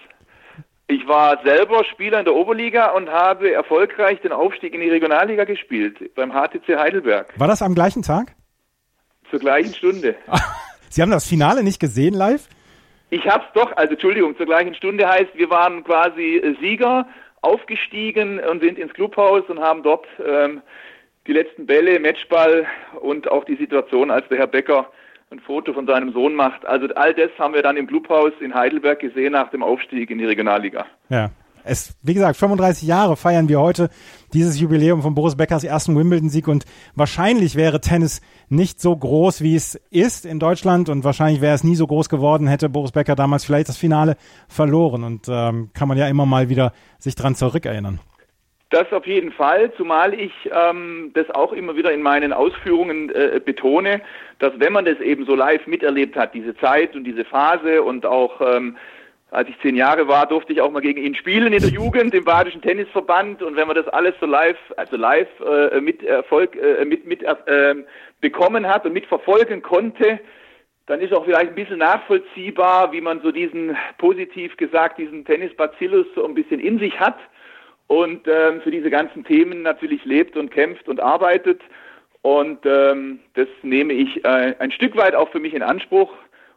[0.86, 5.44] Ich war selber Spieler in der Oberliga und habe erfolgreich den Aufstieg in die Regionalliga
[5.44, 7.38] gespielt, beim HTC Heidelberg.
[7.38, 8.34] War das am gleichen Tag?
[9.30, 10.16] Zur gleichen Stunde.
[10.90, 12.48] Sie haben das Finale nicht gesehen live?
[13.10, 17.06] Ich hab's doch, also Entschuldigung, zur gleichen Stunde heißt, wir waren quasi Sieger,
[17.40, 20.60] aufgestiegen und sind ins Clubhaus und haben dort ähm,
[21.26, 22.66] die letzten Bälle, Matchball
[23.00, 24.90] und auch die Situation, als der Herr Becker
[25.30, 26.66] ein Foto von seinem Sohn macht.
[26.66, 30.18] Also all das haben wir dann im Clubhaus in Heidelberg gesehen nach dem Aufstieg in
[30.18, 30.86] die Regionalliga.
[31.10, 31.30] Ja
[31.64, 33.88] es, wie gesagt, 35 Jahre feiern wir heute
[34.32, 39.54] dieses Jubiläum von Boris Beckers ersten Wimbledon-Sieg und wahrscheinlich wäre Tennis nicht so groß, wie
[39.54, 43.14] es ist in Deutschland und wahrscheinlich wäre es nie so groß geworden, hätte Boris Becker
[43.14, 44.16] damals vielleicht das Finale
[44.48, 48.00] verloren und ähm, kann man ja immer mal wieder sich dran zurückerinnern.
[48.70, 53.40] Das auf jeden Fall, zumal ich ähm, das auch immer wieder in meinen Ausführungen äh,
[53.42, 54.02] betone,
[54.40, 58.04] dass wenn man das eben so live miterlebt hat, diese Zeit und diese Phase und
[58.04, 58.76] auch ähm,
[59.30, 62.14] als ich zehn Jahre war, durfte ich auch mal gegen ihn spielen in der Jugend
[62.14, 63.42] im Badischen Tennisverband.
[63.42, 67.22] Und wenn man das alles so live, also live äh, mit Erfolg äh, mit, mit
[67.22, 67.74] äh,
[68.20, 70.18] bekommen hat und mitverfolgen konnte,
[70.86, 76.06] dann ist auch vielleicht ein bisschen nachvollziehbar, wie man so diesen, positiv gesagt, diesen Tennis-Bacillus
[76.14, 77.18] so ein bisschen in sich hat
[77.88, 81.60] und ähm, für diese ganzen Themen natürlich lebt und kämpft und arbeitet.
[82.22, 86.10] Und ähm, das nehme ich äh, ein Stück weit auch für mich in Anspruch.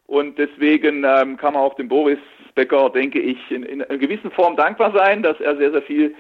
[0.08, 2.20] Und deswegen ähm, kann man auch dem Boris
[2.56, 6.16] Becker, denke ich, in, in einer gewissen Form dankbar sein, dass er sehr, sehr viel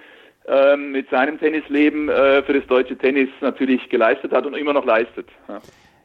[0.47, 4.85] ähm, mit seinem Tennisleben äh, für das deutsche Tennis natürlich geleistet hat und immer noch
[4.85, 5.27] leistet.
[5.47, 5.59] Ja.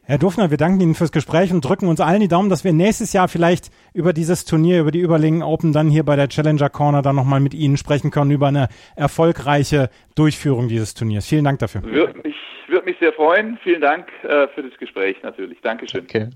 [0.08, 2.72] Herr Dufner, wir danken Ihnen fürs Gespräch und drücken uns allen die Daumen, dass wir
[2.72, 6.68] nächstes Jahr vielleicht über dieses Turnier, über die Überlingen Open dann hier bei der Challenger
[6.68, 11.26] Corner dann nochmal mit Ihnen sprechen können über eine erfolgreiche Durchführung dieses Turniers.
[11.26, 11.82] Vielen Dank dafür.
[11.82, 12.36] Würde mich,
[12.68, 13.58] würde mich sehr freuen.
[13.64, 15.60] Vielen Dank äh, für das Gespräch natürlich.
[15.60, 16.04] Dankeschön.
[16.04, 16.28] Okay.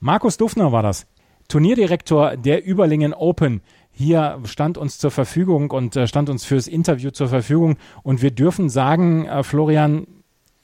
[0.00, 1.06] Markus Dufner war das.
[1.48, 3.62] Turnierdirektor der Überlingen Open
[3.98, 7.78] hier stand uns zur Verfügung und äh, stand uns fürs Interview zur Verfügung.
[8.04, 10.06] Und wir dürfen sagen, äh, Florian,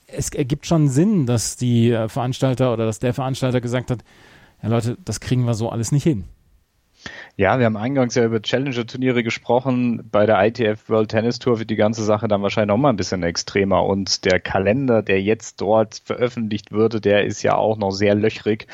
[0.07, 4.05] es ergibt schon Sinn, dass die äh, Veranstalter oder dass der Veranstalter gesagt hat,
[4.63, 6.23] ja Leute, das kriegen wir so alles nicht hin.
[7.35, 10.07] Ja, wir haben eingangs ja über Challenger-Turniere gesprochen.
[10.09, 12.95] Bei der ITF World Tennis Tour wird die ganze Sache dann wahrscheinlich noch mal ein
[12.95, 13.83] bisschen extremer.
[13.83, 18.67] Und der Kalender, der jetzt dort veröffentlicht würde, der ist ja auch noch sehr löchrig.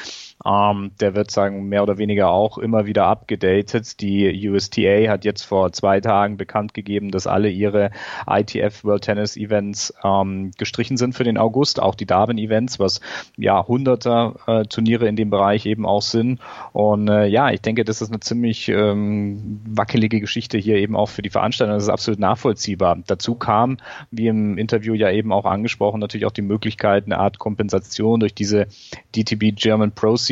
[0.45, 4.01] Ähm, der wird sagen mehr oder weniger auch immer wieder abgedatet.
[4.01, 7.91] Die USTA hat jetzt vor zwei Tagen bekannt gegeben, dass alle ihre
[8.27, 13.01] ITF World Tennis Events ähm, gestrichen sind für den August, auch die Darwin Events, was
[13.37, 16.39] ja hunderter äh, Turniere in dem Bereich eben auch sind.
[16.73, 21.09] Und äh, ja, ich denke, das ist eine ziemlich ähm, wackelige Geschichte hier eben auch
[21.09, 21.75] für die Veranstaltung.
[21.75, 22.97] Das ist absolut nachvollziehbar.
[23.05, 23.77] Dazu kam,
[24.09, 28.33] wie im Interview ja eben auch angesprochen, natürlich auch die Möglichkeit, eine Art Kompensation durch
[28.33, 28.67] diese
[29.15, 30.30] DTB German Pro Series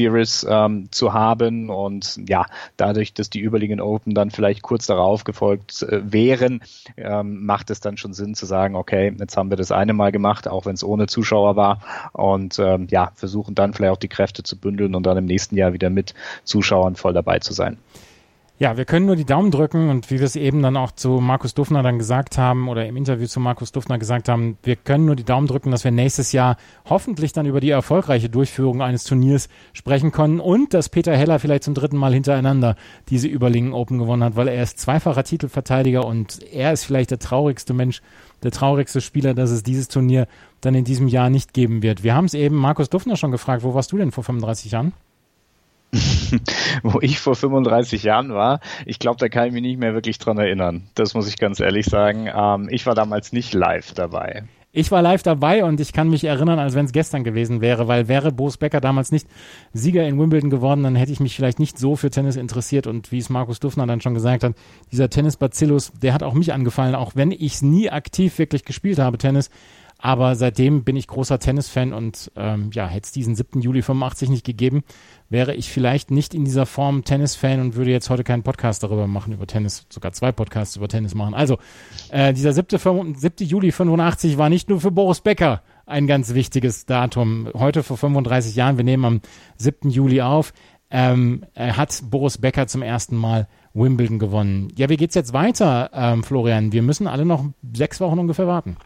[0.50, 1.70] ähm, zu haben.
[1.70, 2.46] Und ja,
[2.78, 6.62] dadurch, dass die Überliegen Open dann vielleicht kurz darauf gefolgt äh, wären,
[6.98, 10.12] ähm, macht es dann schon Sinn zu sagen, okay, jetzt haben wir das eine Mal
[10.12, 11.82] gemacht, auch wenn es ohne Zuschauer war.
[12.14, 15.56] Und ähm, ja, versuchen dann vielleicht auch die Kräfte zu bündeln und dann im nächsten
[15.56, 17.78] Jahr wieder mit Zuschauern voll dabei zu sein.
[18.62, 21.22] Ja, wir können nur die Daumen drücken und wie wir es eben dann auch zu
[21.22, 25.06] Markus Duffner dann gesagt haben oder im Interview zu Markus Duffner gesagt haben, wir können
[25.06, 26.58] nur die Daumen drücken, dass wir nächstes Jahr
[26.90, 31.64] hoffentlich dann über die erfolgreiche Durchführung eines Turniers sprechen können und dass Peter Heller vielleicht
[31.64, 32.76] zum dritten Mal hintereinander
[33.08, 37.20] diese Überlingen Open gewonnen hat, weil er ist zweifacher Titelverteidiger und er ist vielleicht der
[37.20, 38.02] traurigste Mensch,
[38.44, 40.28] der traurigste Spieler, dass es dieses Turnier
[40.60, 42.04] dann in diesem Jahr nicht geben wird.
[42.04, 44.92] Wir haben es eben Markus Duffner schon gefragt, wo warst du denn vor 35 Jahren?
[46.84, 50.20] wo ich vor 35 Jahren war, ich glaube, da kann ich mich nicht mehr wirklich
[50.20, 50.84] dran erinnern.
[50.96, 52.30] Das muss ich ganz ehrlich sagen.
[52.34, 54.44] Ähm, ich war damals nicht live dabei.
[54.72, 57.88] Ich war live dabei und ich kann mich erinnern, als wenn es gestern gewesen wäre,
[57.88, 59.28] weil wäre Boris Becker damals nicht
[59.74, 63.12] Sieger in Wimbledon geworden, dann hätte ich mich vielleicht nicht so für Tennis interessiert und
[63.12, 64.54] wie es Markus Dufner dann schon gesagt hat,
[64.92, 69.00] dieser Tennis-Bacillus, der hat auch mich angefallen, auch wenn ich es nie aktiv wirklich gespielt
[69.00, 69.50] habe, Tennis,
[70.02, 73.60] aber seitdem bin ich großer Tennis-Fan und ähm, ja, hätte es diesen 7.
[73.60, 74.84] Juli 85 nicht gegeben,
[75.30, 79.08] wäre ich vielleicht nicht in dieser Form Tennis-Fan und würde jetzt heute keinen Podcast darüber
[79.08, 81.34] machen, über Tennis, sogar zwei Podcasts über Tennis machen.
[81.34, 81.58] Also,
[82.12, 83.14] äh, dieser 7.
[83.16, 83.46] 7.
[83.46, 87.50] Juli 85 war nicht nur für Boris Becker ein ganz wichtiges Datum.
[87.54, 89.22] Heute vor 35 Jahren, wir nehmen am
[89.58, 89.90] 7.
[89.90, 90.54] Juli auf,
[90.92, 94.70] ähm, hat Boris Becker zum ersten Mal Wimbledon gewonnen.
[94.78, 96.72] Ja, wie geht's jetzt weiter, ähm, Florian?
[96.72, 97.44] Wir müssen alle noch
[97.74, 98.78] sechs Wochen ungefähr warten.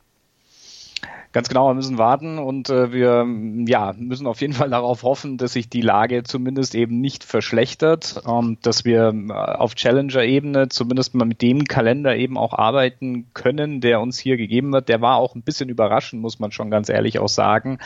[1.33, 3.25] Ganz genau, wir müssen warten und äh, wir
[3.65, 8.21] ja, müssen auf jeden Fall darauf hoffen, dass sich die Lage zumindest eben nicht verschlechtert,
[8.27, 13.81] ähm, dass wir äh, auf Challenger-Ebene zumindest mal mit dem Kalender eben auch arbeiten können,
[13.81, 14.89] der uns hier gegeben wird.
[14.89, 17.79] Der war auch ein bisschen überraschend, muss man schon ganz ehrlich auch sagen,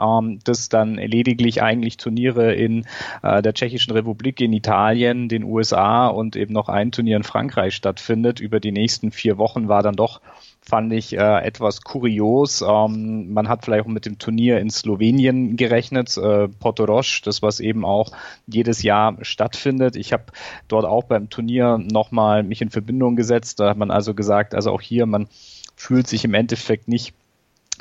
[0.00, 2.86] ähm, dass dann lediglich eigentlich Turniere in
[3.24, 7.74] äh, der Tschechischen Republik, in Italien, den USA und eben noch ein Turnier in Frankreich
[7.74, 8.38] stattfindet.
[8.38, 10.20] Über die nächsten vier Wochen war dann doch
[10.64, 12.62] fand ich äh, etwas kurios.
[12.62, 17.60] Ähm, man hat vielleicht auch mit dem Turnier in Slowenien gerechnet, äh, Portorosch, das was
[17.60, 18.12] eben auch
[18.46, 19.96] jedes Jahr stattfindet.
[19.96, 20.26] Ich habe
[20.68, 23.58] dort auch beim Turnier nochmal mich in Verbindung gesetzt.
[23.58, 25.26] Da hat man also gesagt, also auch hier, man
[25.74, 27.14] fühlt sich im Endeffekt nicht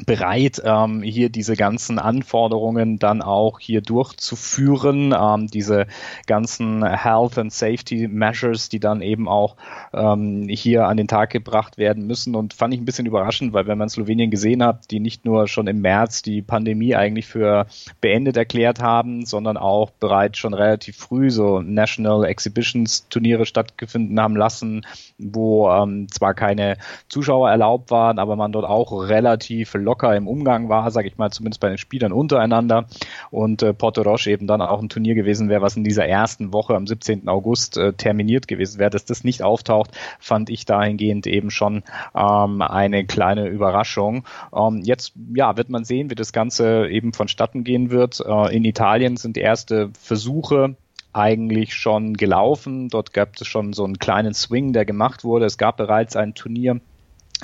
[0.05, 5.87] bereit, ähm, hier diese ganzen Anforderungen dann auch hier durchzuführen, ähm, diese
[6.27, 9.55] ganzen Health and Safety Measures, die dann eben auch
[9.93, 12.35] ähm, hier an den Tag gebracht werden müssen.
[12.35, 15.47] Und fand ich ein bisschen überraschend, weil wenn man Slowenien gesehen hat, die nicht nur
[15.47, 17.67] schon im März die Pandemie eigentlich für
[17.99, 24.35] beendet erklärt haben, sondern auch bereits schon relativ früh so National Exhibitions Turniere stattgefunden haben
[24.35, 24.85] lassen,
[25.17, 26.77] wo ähm, zwar keine
[27.09, 31.31] Zuschauer erlaubt waren, aber man dort auch relativ locker im Umgang war, sage ich mal,
[31.31, 32.85] zumindest bei den Spielern untereinander.
[33.29, 36.53] Und äh, Porto Roche eben dann auch ein Turnier gewesen wäre, was in dieser ersten
[36.53, 37.27] Woche am 17.
[37.27, 38.89] August äh, terminiert gewesen wäre.
[38.89, 41.83] Dass das nicht auftaucht, fand ich dahingehend eben schon
[42.15, 44.25] ähm, eine kleine Überraschung.
[44.55, 48.19] Ähm, jetzt ja, wird man sehen, wie das Ganze eben vonstatten gehen wird.
[48.25, 50.75] Äh, in Italien sind erste Versuche
[51.13, 52.87] eigentlich schon gelaufen.
[52.89, 55.45] Dort gab es schon so einen kleinen Swing, der gemacht wurde.
[55.45, 56.79] Es gab bereits ein Turnier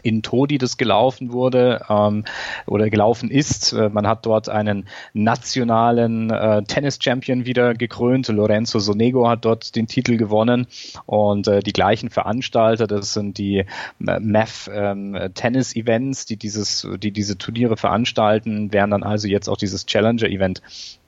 [0.03, 2.25] in Todi das gelaufen wurde ähm,
[2.65, 3.73] oder gelaufen ist.
[3.73, 8.27] Äh, man hat dort einen nationalen äh, Tennis-Champion wieder gekrönt.
[8.27, 10.67] Lorenzo Sonego hat dort den Titel gewonnen
[11.05, 13.65] und äh, die gleichen Veranstalter, das sind die
[14.05, 19.47] äh, MEF ähm, Tennis Events, die dieses, die diese Turniere veranstalten, werden dann also jetzt
[19.47, 20.61] auch dieses Challenger Event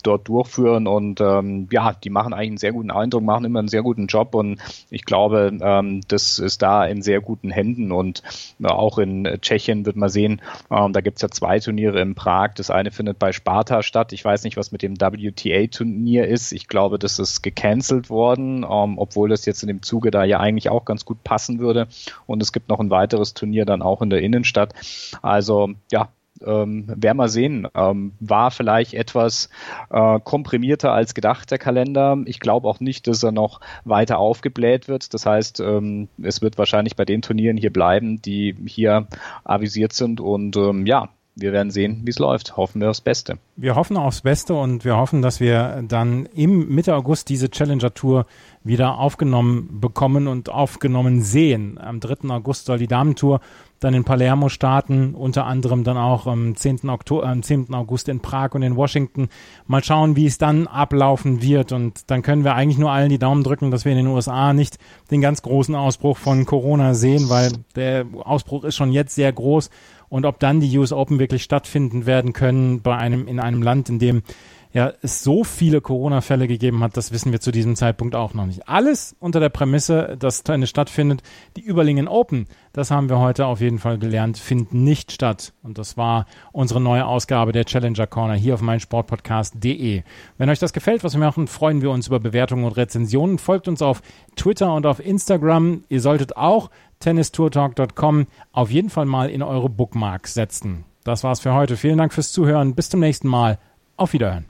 [0.04, 3.68] dort durchführen und ähm, ja, die machen eigentlich einen sehr guten Eindruck, machen immer einen
[3.68, 8.24] sehr guten Job und ich glaube, ähm, das ist da in sehr guten Händen und
[8.62, 10.41] äh, auch in Tschechien wird man sehen,
[10.72, 14.24] ähm, da gibt's ja zwei Turniere in Prag, das eine findet bei Sparta statt, ich
[14.24, 19.30] weiß nicht, was mit dem WTA-Turnier ist, ich glaube, das ist gecancelt worden, ähm, obwohl
[19.30, 21.88] das jetzt in dem Zuge da ja eigentlich auch ganz gut passen würde.
[22.26, 24.74] Und es gibt noch ein weiteres Turnier dann auch in der Innenstadt,
[25.22, 26.10] also ja,
[26.45, 27.67] ähm, werden wir sehen.
[27.75, 29.49] Ähm, war vielleicht etwas
[29.89, 32.17] äh, komprimierter als gedacht, der Kalender.
[32.25, 35.13] Ich glaube auch nicht, dass er noch weiter aufgebläht wird.
[35.13, 39.07] Das heißt, ähm, es wird wahrscheinlich bei den Turnieren hier bleiben, die hier
[39.43, 40.21] avisiert sind.
[40.21, 41.09] Und ähm, ja,
[41.39, 42.57] wir werden sehen, wie es läuft.
[42.57, 43.37] Hoffen wir aufs Beste.
[43.55, 47.93] Wir hoffen aufs Beste und wir hoffen, dass wir dann im Mitte August diese Challenger
[47.93, 48.25] Tour
[48.63, 51.77] wieder aufgenommen bekommen und aufgenommen sehen.
[51.79, 52.29] Am 3.
[52.29, 53.39] August soll die Damentour
[53.79, 56.89] dann in Palermo starten, unter anderem dann auch am 10.
[56.89, 57.73] Oktober, am 10.
[57.73, 59.29] August in Prag und in Washington.
[59.67, 63.19] Mal schauen, wie es dann ablaufen wird und dann können wir eigentlich nur allen die
[63.19, 64.77] Daumen drücken, dass wir in den USA nicht
[65.11, 69.69] den ganz großen Ausbruch von Corona sehen, weil der Ausbruch ist schon jetzt sehr groß
[70.10, 73.89] und ob dann die US Open wirklich stattfinden werden können bei einem in einem Land,
[73.89, 74.24] in dem
[74.72, 78.45] ja es so viele Corona-Fälle gegeben hat, das wissen wir zu diesem Zeitpunkt auch noch
[78.45, 78.68] nicht.
[78.70, 81.24] Alles unter der Prämisse, dass eine stattfindet.
[81.57, 85.53] Die Überlingen Open, das haben wir heute auf jeden Fall gelernt, finden nicht statt.
[85.64, 90.03] Und das war unsere neue Ausgabe der Challenger Corner hier auf meinsportpodcast.de.
[90.38, 93.39] Wenn euch das gefällt, was wir machen, freuen wir uns über Bewertungen und Rezensionen.
[93.39, 94.01] Folgt uns auf
[94.36, 95.84] Twitter und auf Instagram.
[95.89, 96.70] Ihr solltet auch
[97.00, 100.86] tennistourtalk.com auf jeden Fall mal in eure Bookmarks setzen.
[101.04, 101.78] Das war's für heute.
[101.78, 102.76] Vielen Dank fürs Zuhören.
[102.76, 103.58] Bis zum nächsten Mal.
[103.97, 104.45] Auf Wiederhören.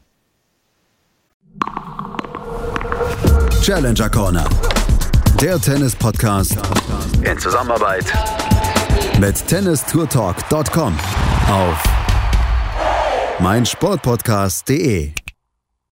[3.62, 4.50] Challenger Corner.
[5.42, 6.58] Der Tennis-Podcast
[7.24, 8.06] in Zusammenarbeit
[9.20, 10.98] mit tennistourtalk.com
[11.50, 11.84] auf
[13.40, 15.14] meinsportpodcast.de.